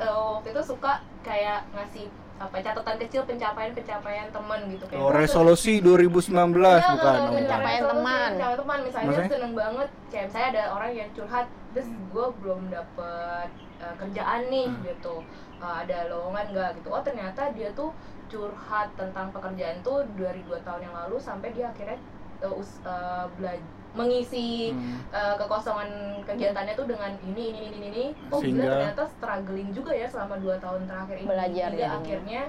[0.00, 5.18] eh, waktu itu suka kayak ngasih apa catatan kecil pencapaian-pencapaian teman gitu kayak Oh, "Gua
[5.18, 6.32] resolusi 2019
[6.74, 7.18] Iya, bukan.
[7.32, 8.30] Pencapaian teman.
[8.32, 9.30] pencapaian teman misalnya Maksudnya?
[9.30, 14.66] seneng banget kayak misalnya ada orang yang curhat terus gue belum dapet uh, kerjaan nih
[14.66, 14.82] Hmm.
[14.84, 15.16] gitu
[15.56, 17.94] Uh, ada lowongan nggak gitu oh ternyata dia tuh
[18.26, 22.02] curhat tentang pekerjaan tuh dari dua tahun yang lalu sampai dia akhirnya
[22.40, 23.62] uh, us- uh, bela-
[23.92, 25.04] mengisi Hmm.
[25.10, 25.88] uh, kekosongan
[26.22, 28.04] kegiatannya tuh dengan ini ini ini ini, ini.
[28.26, 31.88] oh gila Sehingga- ternyata struggling juga ya selama dua tahun terakhir ini Belajar jadinya.
[31.94, 32.42] akhirnya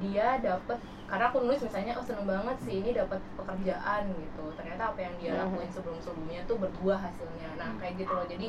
[0.00, 4.82] dia dapat karena aku nulis misalnya oh seneng banget sih ini dapat pekerjaan gitu ternyata
[4.88, 5.40] apa yang dia Mhm.
[5.42, 8.48] lakuin sebelum sebelumnya tuh berbuah hasilnya nah kayak gitu loh jadi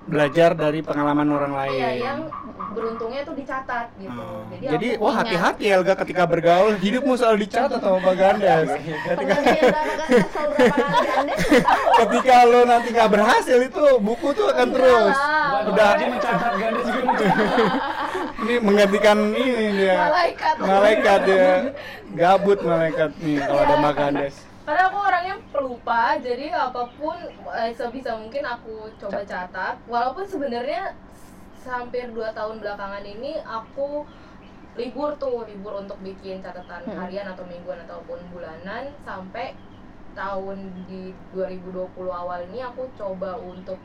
[0.00, 1.76] Belajar dari pengalaman orang lain.
[1.76, 2.18] iya yang
[2.72, 4.48] beruntungnya tuh dicatat gitu Oh.
[4.48, 8.68] jadi, Jadi, aku wah hati-hati Elga ketika bergaul, hidupmu selalu dicatat sama Pak Gandes.
[8.72, 11.34] ketika, Pengertian berapa kali kesel berapa kali Anda
[12.00, 15.16] ketika lo nanti nggak berhasil itu buku tuh akan terus.
[15.68, 17.46] Udah mencatat Gandes juga mencatat.
[18.40, 19.44] ini menggantikan ini
[19.76, 19.96] dia.
[20.00, 21.48] malaikat Malaikat ya.
[22.10, 24.36] Gabut malaikat nih kalau ada Gandes.
[24.60, 27.16] karena aku orangnya pelupa jadi apa pun
[27.52, 30.94] eh, sebisa mungkin aku coba catat walaupun sebenarnya
[31.60, 34.06] hampir dua tahun belakangan ini aku
[34.72, 36.96] libur tuh libur untuk bikin catatan Hmm.
[36.96, 39.58] harian atau mingguan ataupun bulanan sampai
[40.12, 43.76] tahun di 2020 awal ini aku coba untuk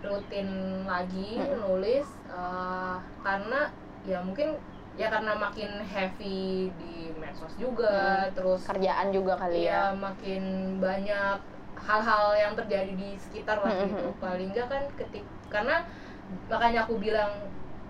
[0.00, 0.48] rutin
[0.86, 1.58] lagi Hmm.
[1.60, 3.60] nulis eh, karena
[4.08, 4.56] ya mungkin
[4.98, 10.42] ya karena makin heavy di medsos juga terus kerjaan juga kali ya Iya, makin
[10.82, 11.38] banyak
[11.80, 13.86] hal-hal yang terjadi di sekitar lah Mhm.
[13.88, 14.08] gitu.
[14.20, 15.82] Paling enggak kan ketik karena
[16.46, 17.30] makanya aku bilang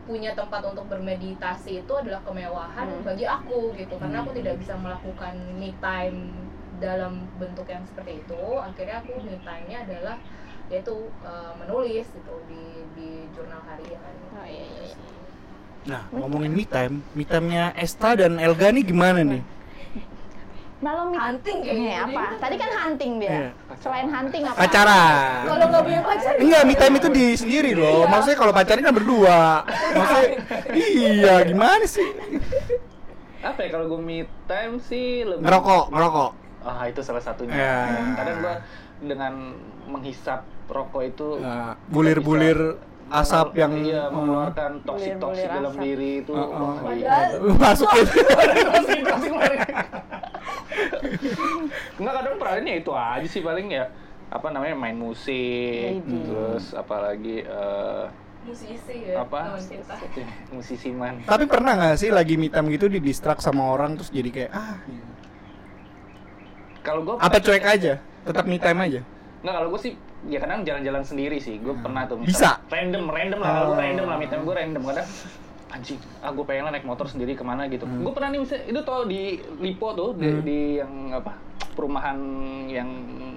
[0.09, 3.05] punya tempat untuk bermeditasi itu adalah kemewahan Hmm.
[3.07, 3.95] bagi aku gitu.
[4.01, 4.39] Karena aku Hmm.
[4.43, 6.19] tidak bisa melakukan me time
[6.83, 8.41] dalam bentuk yang seperti itu.
[8.59, 10.17] Akhirnya aku me time-nya adalah
[10.71, 10.95] yaitu
[11.27, 12.63] eh, menulis gitu di
[12.95, 14.15] di jurnal harian.
[14.31, 14.95] oh iya iya
[15.83, 15.91] iya.
[15.91, 19.43] Nah, ngomongin me time, me time-nya Esta dan Elga nih gimana nih?
[20.81, 22.05] Kalau mi- Hunting kayak Ini gitu.
[22.09, 22.22] apa?
[22.41, 23.28] Tadi kan hunting dia.
[23.31, 23.51] Iya.
[23.76, 24.57] Selain hunting apa?
[24.57, 25.41] Pacaran.
[25.45, 28.09] Kalau nggak punya pacar Enggak, me time itu di sendiri loh.
[28.09, 29.41] Maksudnya kalau pacaran kan berdua.
[29.68, 30.28] Maksudnya
[30.72, 32.09] iya, gimana sih?
[33.41, 36.31] Apa ya kalau gue me time sih lebih Ngerokok, ngerokok.
[36.61, 37.57] Ah itu salah satunya.
[37.57, 37.76] Ya.
[38.16, 38.55] Kadang gue
[39.05, 39.33] dengan
[39.85, 42.81] menghisap rokok itu Nah, bulir-bulir
[43.11, 45.83] asap yang iya mengeluarkan toksik toksik dalam asap.
[45.83, 46.75] diri itu Uh, uh.
[46.91, 47.11] iya.
[47.11, 48.05] Padahal- masukin.
[48.07, 49.59] Toksik, toksik lari.
[51.97, 53.85] Enggak kadang peradannya itu aja sih paling ya
[54.31, 56.23] apa namanya main musik Maybe.
[56.23, 58.05] terus apalagi eh,
[58.41, 59.59] musisi ya apa
[60.55, 64.09] musisi man Tapi pernah nggak sih lagi me time gitu di distract sama orang terus
[64.09, 64.79] jadi kayak ah
[66.81, 68.01] kalau gue apa cuek aja?
[68.23, 69.01] Tetap me time aja.
[69.41, 69.93] Nggak, kalau gue sih
[70.26, 71.57] ya kadang jalan-jalan sendiri sih.
[71.57, 72.61] Gue pernah tuh Bisa?
[72.68, 73.49] random, random lah.
[73.51, 73.80] Kalau gue Oh.
[73.80, 75.09] random lah, misalnya gue random kadang
[75.70, 77.86] anjing, ah gue pengen lah naik motor sendiri ke mana gitu.
[77.86, 78.03] Hmm.
[78.03, 79.22] Gue pernah nih misalnya, itu tau di
[79.59, 80.43] Lipo tuh, di, Hmm.
[80.43, 81.32] di yang apa
[81.70, 82.18] perumahan
[82.66, 82.88] yang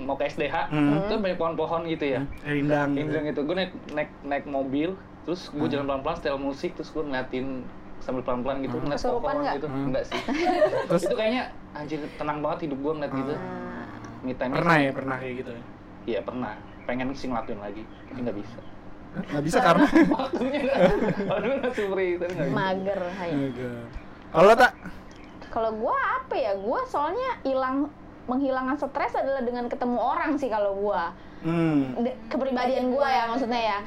[0.03, 0.97] mau ke SDH, Hmm.
[0.99, 2.19] itu banyak pohon-pohon gitu ya.
[2.43, 2.97] Rindang.
[2.97, 5.71] Indra gitu, gue naik naik naik mobil, terus gue Hmm.
[5.71, 7.63] jalan pelan-pelan setel musik, terus gue ngeliatin
[8.01, 8.83] sambil pelan-pelan gitu Hmm.
[8.83, 9.55] ngeliat pohon nggak?
[9.55, 9.85] gitu, Hmm.
[9.87, 10.19] enggak sih.
[10.91, 13.31] Terus itu kayaknya anjir tenang banget hidup gue ngeliat gitu.
[13.31, 13.87] Nah,
[14.19, 15.51] Me time pernah ya, pernah kayak gitu.
[15.51, 15.63] ya?
[16.03, 16.53] Iya pernah.
[16.83, 18.59] Pengen sih ngelakuin lagi, tapi nggak bisa.
[19.13, 19.85] Nggak bisa karena
[20.19, 20.79] Waktunya nggak.
[21.31, 22.57] Aduh nggak free, tapi nggak bisa.
[22.57, 23.31] mager hai.
[24.33, 24.71] Kalau tak
[25.53, 26.57] Kalau gua apa ya?
[26.57, 27.87] Gua soalnya hilang
[28.25, 31.13] menghilangkan stres adalah dengan ketemu orang sih kalau gua.
[31.45, 32.01] hmm.
[32.01, 33.77] De- kepribadian gua ya maksudnya ya.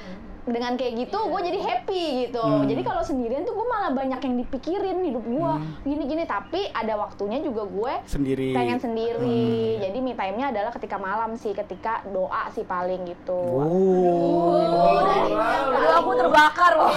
[0.46, 2.38] Dengan kayak gitu gue jadi happy gitu.
[2.38, 2.64] Hmm.
[2.64, 5.74] Jadi kalau sendirian tuh gue malah banyak yang dipikirin hidup gua Hmm.
[5.82, 8.54] gini-gini tapi ada waktunya juga gue sendiri.
[8.54, 9.38] pengen sendiri.
[9.76, 9.82] Hmm.
[9.82, 13.34] Jadi me time-nya adalah ketika malam sih, ketika doa sih paling gitu.
[13.36, 14.62] Oh.
[14.62, 16.94] Aduh, aku terbakar loh.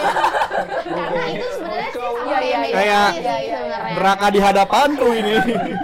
[0.99, 2.69] Karena itu sebenarnya sih sama Iya, iya, kayak iya.
[2.69, 3.93] Kayak meditasi sih sebenarnya.
[3.97, 5.35] Neraka di hadapanku ini.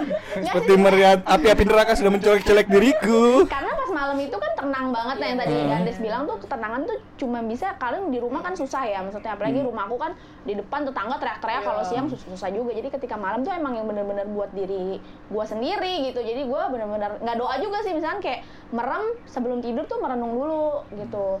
[0.46, 3.48] Seperti melihat api-api neraka sudah mencolek-colek diriku.
[3.48, 5.68] Karena pas malam itu kan tenang banget nah yang tadi Hmm.
[5.72, 9.64] Gandes bilang tuh ketenangan tuh cuma bisa kalian di rumah kan susah ya maksudnya apalagi
[9.64, 9.72] Hmm.
[9.72, 10.12] rumahku kan
[10.44, 11.66] di depan tetangga teriak-teriak Iya.
[11.66, 15.00] kalau siang susah, susah juga jadi ketika malam tuh emang yang bener-bener buat diri
[15.32, 19.88] gua sendiri gitu jadi gua bener-bener nggak doa juga sih misalnya kayak merem sebelum tidur
[19.88, 21.40] tuh merenung dulu gitu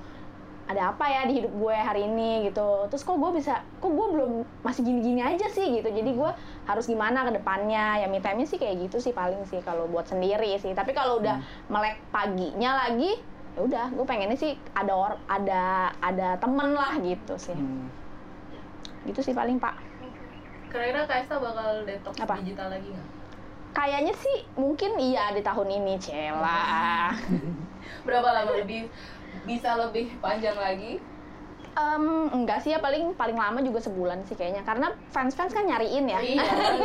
[0.66, 2.90] ada apa ya di hidup gue hari ini gitu.
[2.90, 4.30] Terus kok gue bisa kok gue belum
[4.66, 5.88] masih gini-gini aja sih gitu.
[5.88, 6.30] Jadi gue
[6.66, 8.02] harus gimana ke depannya?
[8.02, 10.74] Ya me time sih kayak gitu sih paling sih kalau buat sendiri sih.
[10.74, 11.38] Tapi kalau udah
[11.70, 13.18] melek paginya lagi
[13.56, 17.56] ya udah gue pengennya sih ada or ada ada temen lah gitu sih.
[17.56, 17.88] Hmm.
[19.06, 19.78] gitu sih paling pak.
[20.66, 22.42] Kira-kira Kaista bakal detox Apa?
[22.42, 23.16] digital lagi nggak?
[23.76, 27.12] kayaknya sih mungkin iya di tahun ini cela.
[28.08, 28.88] Berapa lama lebih
[29.46, 30.98] bisa lebih panjang lagi?
[31.72, 35.60] Em, enggak sih ya paling paling lama juga sebulan sih kayaknya karena fans fans kan
[35.62, 36.40] nyariin ya Iya.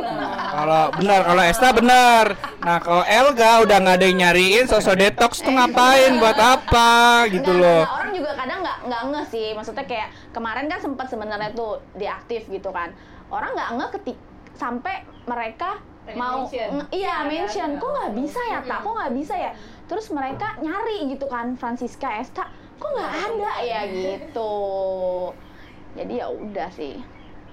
[0.52, 2.26] Kalau benar, kalau Esta benar.
[2.60, 6.90] Nah, kalau Elga udah nggak ada yang nyariin, sosok detox tuh ngapain, buat apa
[7.30, 7.84] gitu Nggak, loh.
[7.90, 12.46] orang juga kadang nggak nggak ngeh sih maksudnya kayak kemarin kan sempat sebenarnya tuh diaktif
[12.46, 12.92] gitu kan
[13.28, 14.18] orang nggak ngeh ketik
[14.54, 16.68] sampai mereka Pengen mau mention.
[16.76, 17.80] nge- iya Iya, mention iya.
[17.80, 19.52] kok nggak bisa ya tak kok nggak bisa ya
[19.92, 22.48] terus mereka nyari gitu kan Francisca Esta
[22.80, 24.56] kok nggak ada ya gitu
[25.94, 26.96] jadi ya udah sih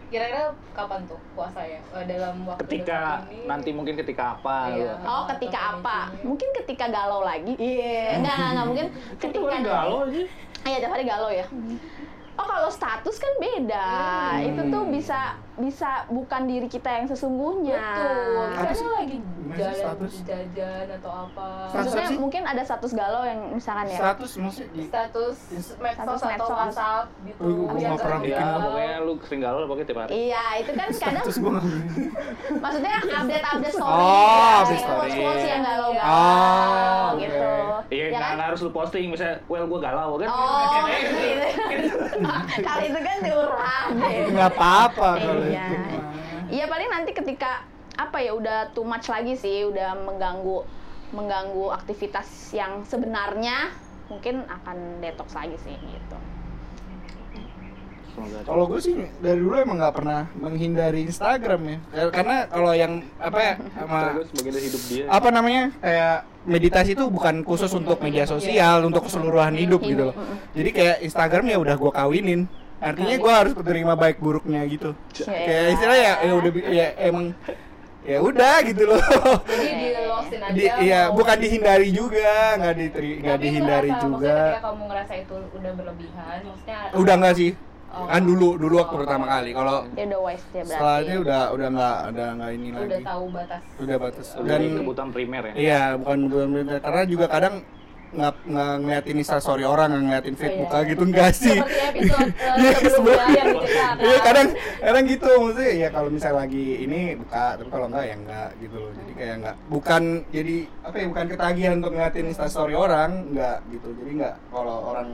[0.09, 1.85] Kira-kira kapan tuh puasa ya?
[1.93, 3.45] Eh, Dalam waktu ketika ini?
[3.45, 4.97] nanti mungkin ketika apa Iya.
[4.97, 5.05] lu.
[5.05, 8.87] oh ketika apa mungkin ketika galau lagi iya nggak nggak nggak mungkin
[9.21, 10.23] ketika galau aja
[10.59, 11.47] Iya, tiap hari galau ya.
[12.35, 13.89] Oh, kalau status kan beda.
[14.35, 14.43] Hmm.
[14.43, 17.75] Itu tuh bisa bisa bukan diri kita yang sesungguhnya.
[17.77, 18.73] Betul.
[18.73, 18.87] Sih?
[18.89, 19.17] lagi
[19.51, 20.13] jalan status?
[20.23, 21.47] jajan atau apa.
[21.67, 22.19] Status Maksudnya sih?
[22.19, 23.99] mungkin ada status galau yang misalkan ya.
[23.99, 25.37] Status maksudnya di Status
[25.77, 26.51] medsos Status atau medsos.
[26.53, 27.41] WhatsApp gitu.
[27.41, 28.39] Oh, gua yang nggak pernah ya bikin.
[28.41, 28.61] galau.
[28.63, 31.63] pokoknya lu sering galau lah pokoknya tiap hari Iya, itu kan kadang status nggak
[32.59, 33.91] maksudnya update-update story.
[33.91, 34.99] Oh, ya, update story.
[35.09, 35.91] Quotes-quotes yang galau.
[35.91, 37.21] Oh, oke.
[37.21, 37.51] gitu.
[37.89, 38.37] iya Ya kan?
[38.39, 41.47] harus lu posting misalnya well gua galau kan Oh, gitu.
[42.69, 43.89] Kali itu kan curang.
[44.29, 45.67] nggak apa-apa kalau Iya.
[46.49, 47.65] Iya paling nanti ketika
[47.99, 50.65] apa ya udah too much lagi sih, udah mengganggu
[51.13, 53.73] mengganggu aktivitas yang sebenarnya
[54.09, 56.17] mungkin akan detox lagi sih gitu.
[58.19, 61.79] Kalau gue sih dari dulu emang nggak pernah menghindari Instagram ya.
[61.95, 62.93] Ya, Karena kalau yang
[63.23, 64.01] apa ya sama
[64.43, 66.19] hidup dia apa namanya kayak
[66.49, 70.17] meditasi itu bukan khusus untuk media sosial untuk keseluruhan hidup gitu loh.
[70.57, 72.41] Jadi kayak Instagram ya udah gue kawinin.
[72.79, 74.95] Artinya gue harus menerima baik buruknya gitu.
[75.19, 77.27] Kayak istilahnya ya, ya udah ya emang
[78.03, 79.03] ya udah gitu loh.
[79.45, 80.55] Jadi di losin aja.
[80.55, 84.37] Di, iya bukan dihindari juga, nggak diteri, nggak dihindari ngerasa, juga.
[84.49, 87.53] Ketika kamu ngerasa itu udah berlebihan, maksudnya Udah nggak sih?
[87.89, 88.05] Oh.
[88.05, 89.01] Kan dulu dulu waktu Oh.
[89.01, 89.51] pertama kali.
[89.51, 90.71] Kalau Dia udah wise dia berarti.
[90.71, 93.05] setelah itu udah udah nggak udah nggak ini udah lagi.
[93.05, 93.63] tahu batas.
[93.77, 94.27] Udah batas.
[94.37, 96.79] Udah Dan kebutuhan primer ya Iya, bukan bukan bener.
[96.79, 97.55] karena juga kadang
[98.09, 100.89] nggak nggak ngeliatin instastory orang, nggak ngeliatin feed Oh, iya.
[100.89, 101.59] gitu enggak sih.
[101.61, 101.69] Uh,
[102.59, 103.47] Iya, diceritakan.
[103.99, 104.49] Iya, kadang
[104.81, 108.77] kadang gitu maksudnya ya kalau misal lagi ini buka, tapi kalau enggak ya enggak gitu
[108.81, 108.91] loh.
[108.97, 113.89] Jadi kayak enggak bukan jadi apa ya bukan ketagihan untuk ngeliatin instastory orang, enggak gitu.
[114.01, 115.09] Jadi enggak kalau orang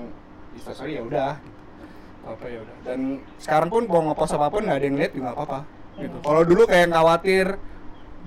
[0.54, 2.30] instastory ya udah gitu.
[2.30, 2.76] apa ya udah.
[2.86, 3.00] Dan
[3.42, 5.60] sekarang pun mau ngepost apa pun nggak ada yang lihat juga nggak apa-apa
[5.98, 6.16] gitu.
[6.22, 7.46] Kalau dulu kayak khawatir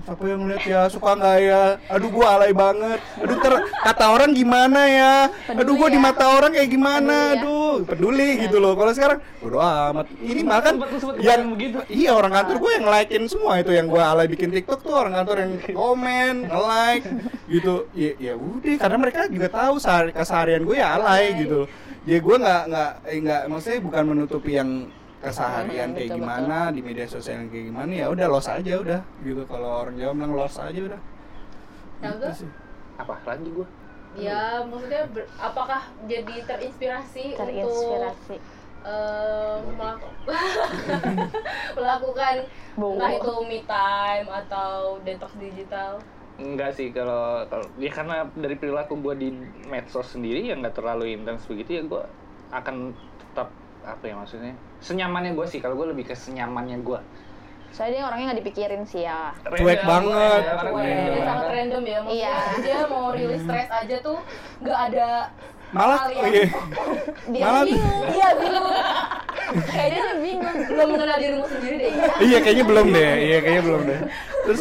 [0.04, 1.62] siapa yang ngeliat ya suka nggak ya?
[1.90, 3.00] Aduh gua alay banget.
[3.18, 5.14] Aduh ter kata orang gimana ya?
[5.52, 6.04] Aduh gua di ya.
[6.04, 7.16] mata orang kayak gimana?
[7.34, 7.42] Peduli ya.
[7.42, 8.72] aduh peduli gitu loh.
[8.74, 10.06] Kalau sekarang bodo amat.
[10.18, 11.76] Ini makan Sempet- sempet yang begitu.
[11.90, 15.14] iya orang kantor gue yang likein semua itu yang gua alay bikin tiktok tuh orang
[15.14, 17.04] kantor yang komen nge like
[17.48, 17.74] gitu.
[17.92, 21.68] Ya ya udah karena mereka juga tahu sehari keseharian gue ya alay gitu.
[22.08, 24.70] Ya gue nggak nggak eh, nggak maksudnya bukan menutupi yang
[25.18, 29.00] keseharian kayak Betul, gimana di media sosial yang kayak gimana ya udah los aja udah.
[29.20, 31.00] Gitu kalau orang Jawa bilang los aja udah.
[31.98, 32.50] Nah, Gitu sih.
[32.96, 33.66] apa lagi gua?
[34.14, 38.36] Ya maksudnya ber- apakah jadi terinspirasi, untuk Terinspirasi.
[38.80, 40.14] eh, melaku-
[41.76, 42.34] melakukan
[42.74, 45.98] entah itu me time atau detox digital?
[46.38, 49.28] Enggak sih kalau kalau ya karena dari perilaku gue di
[49.66, 52.02] medsos sendiri yang nggak terlalu intens begitu ya gue
[52.48, 53.50] akan tetap
[53.82, 57.00] apa ya maksudnya senyamannya gue sih kalau gue lebih ke senyamannya gue
[57.68, 59.28] Soalnya dia orangnya nggak dipikirin sih ya.
[59.44, 60.40] Cuek banget.
[60.40, 60.64] ya, Iya.
[60.64, 61.52] random sangat banget.
[61.52, 62.36] random ya maksudnya Iya.
[62.64, 64.18] dia mau rilis stres aja tuh
[64.58, 65.08] nggak ada
[65.68, 66.44] malah oh iya.
[67.28, 68.02] Dia Malah- bingung.
[68.10, 68.66] iya bingung
[69.48, 70.56] Kayaknya dia bingung.
[70.68, 74.00] belum mengenal dirimu sendiri deh iya kayaknya belum deh iya kayaknya belum deh
[74.44, 74.60] terus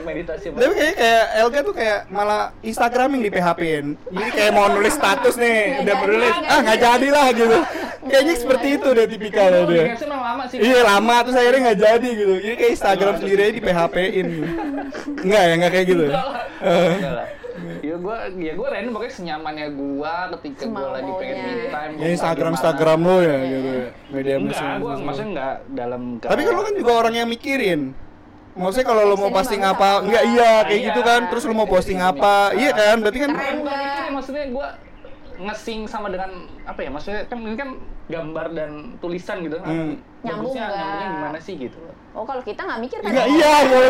[0.00, 4.66] meditasi tapi kayaknya kayak Elga tuh kayak malah Instagram yang di PHP-in jadi kayak mau
[4.68, 7.58] nulis status nih Nggak udah menulis nggak ah nggak jadi lah gitu
[8.04, 11.60] kayaknya seperti itu deh tipikalnya Gue dia dikasih memang lama sih Iya lama terus akhirnya
[11.60, 12.34] nggak jadi gitu.
[12.38, 14.26] Jadi kayak Instagram sendiri aja di PHP-in.
[15.18, 16.02] Enggak ya, enggak kayak gitu.
[16.04, 16.14] ya?
[16.62, 17.26] Enggak lah.
[17.80, 21.68] Ya gue, ya gue random pokoknya senyamannya gue ketika gue lagi pengen me Semaunya.
[21.68, 21.92] time.
[21.94, 23.68] Ya Instagram Instagram lo ya gitu.
[23.68, 23.86] ya.
[24.08, 24.76] Media Enggak, sosial.
[24.76, 26.02] gue maksudnya enggak dalam.
[26.18, 27.80] Tapi kan lo kan juga orang yang mikirin.
[28.52, 30.86] Maksudnya kalau lo mau posting apa, enggak iya kayak Iya.
[30.90, 31.20] gitu kan.
[31.28, 32.96] Terus lo mau posting apa, iya kan?
[32.98, 33.30] Berarti kan
[34.10, 34.68] maksudnya gue
[35.38, 36.30] ngesing sama dengan
[36.64, 37.70] apa ya maksudnya kan ini kan
[38.08, 40.00] gambar dan tulisan gitu Hmm.
[40.24, 40.70] Nyambung nggak?
[40.72, 41.78] nyambungnya gimana sih gitu
[42.16, 43.14] Oh kalau kita nggak mikir kan?
[43.14, 43.84] Enggak iya, gue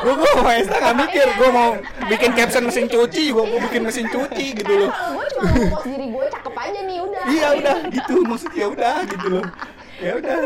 [0.00, 1.70] gue gue mau Insta nggak mikir, gue mau
[2.08, 4.88] bikin caption mesin cuci, gue mau bikin mesin cuci gitu loh.
[4.88, 7.24] Kalau gue cuma mau post diri gue cakep aja nih udah.
[7.28, 9.44] Iya udah gitu, maksudnya ya udah gitu loh.
[9.94, 10.38] ya udah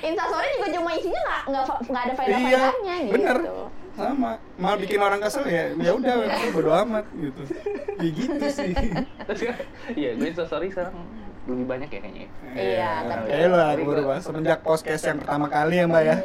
[0.00, 3.12] Instastory juga cuma isinya nggak nggak nggak ada iya faedah-faedahnya gitu.
[3.12, 3.36] bener
[3.92, 6.14] sama mau bikin orang kesel ya ya udah
[6.48, 7.42] bodo amat gitu
[8.00, 8.72] ya gitu sih
[9.28, 9.56] Terus kan,
[9.92, 10.96] iya gue instastory sekarang
[11.50, 12.26] lebih banyak ya kayaknya.
[12.52, 16.16] Iya, tapi- eh lo aku berubah semenjak podcast yang pertama kali ya mbak ya.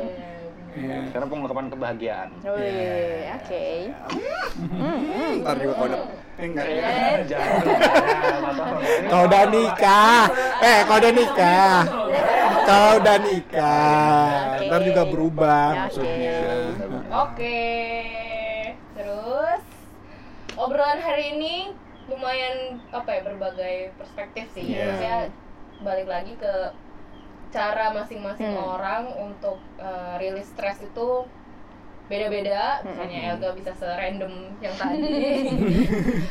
[0.75, 0.97] Iya.
[1.07, 2.29] Karena pengungkapan kebahagiaan.
[2.43, 3.65] Wih, oke.
[5.39, 5.97] ntar juga kode
[6.35, 6.65] eh, enggak.
[6.67, 7.63] Ya Eh, jangan.
[9.07, 10.23] kau udah nikah.
[10.59, 11.79] Eh kau udah nikah.
[12.65, 14.27] Kau udah nikah.
[14.61, 15.79] Ntar juga berubah Oke.
[15.79, 16.39] maksudnya.
[17.15, 17.63] Oke,
[18.91, 19.61] terus
[20.55, 21.55] obrolan hari ini
[22.05, 24.77] lumayan apa ya berbagai perspektif sih.
[24.77, 24.93] Iya.
[24.97, 25.17] Saya
[25.81, 26.53] balik lagi ke
[27.49, 28.75] cara masing-masing Hmm.
[28.77, 31.23] orang untuk uh, rilis stres itu
[32.05, 32.83] beda-beda.
[32.83, 32.93] Hmm.
[32.93, 35.49] Misalnya Elga bisa serandom yang tadi.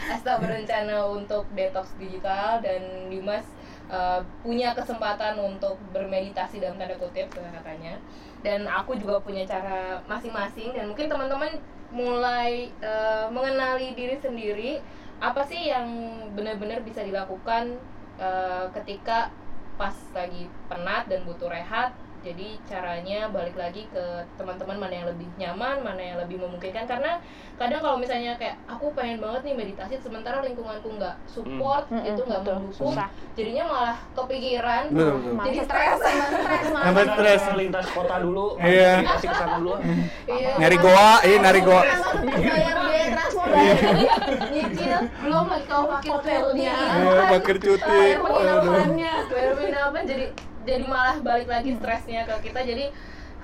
[0.06, 3.46] Asta berencana untuk detox digital dan Dimas
[3.90, 7.98] uh, punya kesempatan untuk bermeditasi dalam tanda kutip katanya.
[8.44, 11.56] Dan aku juga punya cara masing-masing dan mungkin teman-teman
[11.88, 14.82] mulai uh, mengenali diri sendiri
[15.22, 15.88] apa sih yang
[16.34, 17.78] benar-benar bisa dilakukan
[18.18, 19.30] uh, ketika
[19.74, 21.90] pas lagi penat dan butuh rehat
[22.24, 24.04] jadi caranya balik lagi ke
[24.34, 27.20] teman-teman mana yang lebih nyaman mana yang lebih memungkinkan karena
[27.54, 32.18] kadang kalau misalnya kayak aku pengen banget nih meditasi sementara lingkunganku nggak support Hmm, itu
[32.18, 32.56] nggak betul.
[32.58, 33.08] mendukung Susah.
[33.32, 35.34] jadinya malah kepikiran Betul, betul.
[35.44, 36.84] jadi stres stres malah.
[36.86, 37.42] Nambah stres.
[37.54, 38.46] lintas kota dulu.
[38.58, 38.92] Iya.
[39.06, 39.74] Kasih ke sana dulu.
[40.24, 40.50] Iya.
[40.56, 43.86] nyari goa ini nyari goa Tambah bayar biaya transportasi.
[44.46, 50.24] nyicil belum lagi kau pakai hotelnya Iya, bakar cuti Bayar penginapannya bayar penginapan jadi
[50.64, 52.64] jadi malah balik lagi stresnya ke kita.
[52.64, 52.90] Jadi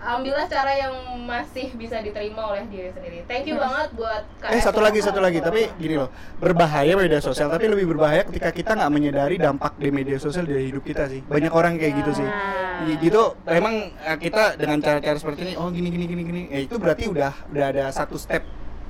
[0.01, 0.97] ambillah cara yang
[1.29, 3.21] masih bisa diterima oleh diri sendiri.
[3.29, 5.45] Thank you banget buat Kak Eh satu lagi satu lagi.
[5.45, 6.09] Tapi gini loh
[6.41, 10.73] berbahaya media sosial tapi lebih berbahaya ketika kita nggak menyadari dampak di media sosial dari
[10.73, 11.21] hidup kita sih.
[11.29, 12.27] Banyak orang kayak gitu sih.
[12.27, 12.97] Nah.
[12.97, 16.43] Gitu emang eh, kita dengan cara-cara seperti ini oh gini gini gini gini.
[16.49, 18.41] Ya itu berarti udah udah ada satu step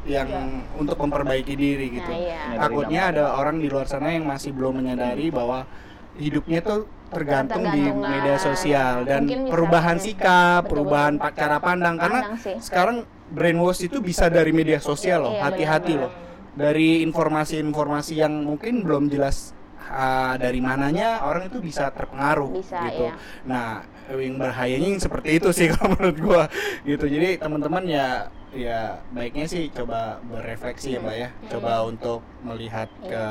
[0.08, 0.30] yang
[0.78, 2.08] untuk memperbaiki diri gitu.
[2.08, 2.56] Nah, iya.
[2.56, 5.68] takutnya ada orang di luar sana yang masih belum menyadari bahwa
[6.16, 12.20] hidupnya tuh tergantung, di media sosial dan mungkin perubahan sikap, Betul, perubahan cara pandang karena
[12.24, 12.56] Pandang sih.
[12.62, 12.96] sekarang
[13.30, 16.12] brainwash itu bisa dari media sosial loh, Iya, hati-hati loh.
[16.50, 19.54] Dari informasi-informasi yang mungkin belum jelas
[19.90, 23.10] ah, dari mananya orang itu bisa terpengaruh Bisa, gitu.
[23.10, 23.12] iya.
[23.46, 26.42] Nah, yang bahayanya yang seperti itu sih kalau menurut gua
[26.82, 27.06] gitu.
[27.06, 31.28] Jadi teman-teman ya ya baiknya sih coba berefleksi ya, Mbak ya.
[31.50, 33.24] Coba untuk melihat ke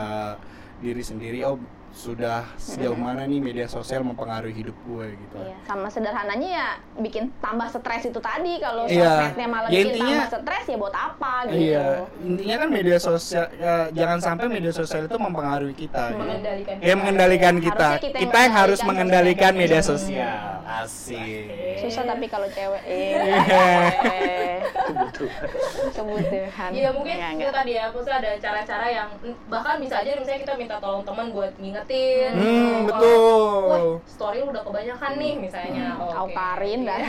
[0.80, 1.60] diri sendiri oh
[1.92, 5.38] sudah sejauh mana nih media sosial mempengaruhi hidup gue gitu.
[5.38, 9.10] Iya, sama sederhananya ya bikin tambah stres itu tadi kalau Iya.
[9.28, 11.58] sosmednya malah Ya, bikin intinya- tambah stres ya buat apa gitu.
[11.60, 11.86] Iya,
[12.22, 16.04] intinya kan media sosial ya, jangan sampai media sosial itu mempengaruhi kita.
[16.10, 16.20] gitu.
[16.20, 17.88] mengendalikan Ya mengendalikan kita.
[17.90, 20.30] Harusnya kita Kita, yang yang harus mengendalikan media sosial.
[20.30, 20.58] sosial.
[20.80, 21.82] Asik.
[21.82, 23.26] Susah tapi kalau cewek Iya.
[24.06, 24.58] eh
[25.92, 26.70] kebutuhan.
[26.72, 29.10] Iya mungkin Enggak, itu tadi ya, maksudnya ada cara-cara yang
[29.48, 32.32] bahkan bisa aja misalnya kita minta tolong teman buat ngingetin.
[32.36, 32.86] Hmm, gitu.
[32.92, 33.70] betul.
[33.70, 35.88] Wah, story lu udah kebanyakan nih misalnya.
[36.00, 36.36] Oh, Kau oke.
[36.36, 37.00] karin dah.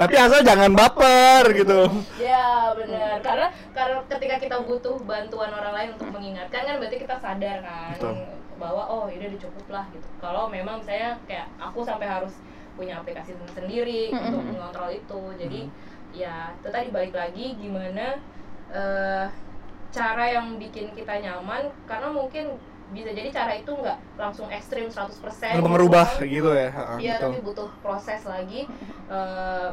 [0.00, 1.80] Tapi asal jangan baper gitu.
[2.20, 7.16] Ya benar, karena karena ketika kita butuh bantuan orang lain untuk mengingatkan kan berarti kita
[7.20, 8.14] sadar kan Betul.
[8.60, 10.08] bahwa oh ini udah cukup lah gitu.
[10.20, 12.32] Kalau memang misalnya kayak aku sampai harus
[12.78, 14.24] punya aplikasi sendiri Mm-mm.
[14.30, 15.60] untuk mengontrol itu, jadi
[16.10, 18.18] ya itu tadi balik lagi gimana
[18.72, 19.26] eh,
[19.90, 22.54] cara yang bikin kita nyaman karena mungkin
[22.90, 26.26] bisa jadi cara itu nggak langsung ekstrim 100% Merubah gitu.
[26.42, 26.70] gitu ya.
[26.98, 28.66] Iya, tapi butuh proses lagi.
[29.06, 29.70] Eh,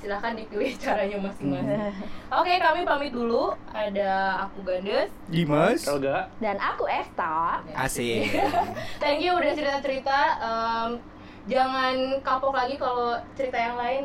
[0.00, 1.92] silahkan dipilih caranya masing-masing.
[2.32, 3.54] Oke, kami pamit dulu.
[3.70, 5.12] Ada aku Gandes.
[5.30, 5.86] Dimas.
[5.86, 7.60] Elga, Dan aku Esta.
[7.76, 8.26] Asik.
[9.02, 10.18] Thank you udah cerita-cerita.
[10.40, 10.90] Em,
[11.50, 14.02] jangan kapok lagi kalau cerita yang lain.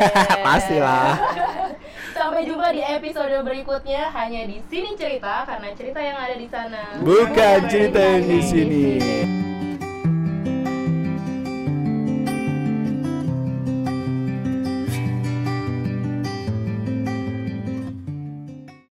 [0.48, 1.20] Pastilah.
[2.16, 6.96] Sampai jumpa di episode berikutnya hanya di sini cerita karena cerita yang ada di sana.
[7.04, 8.86] Bukan cerita yang di sini.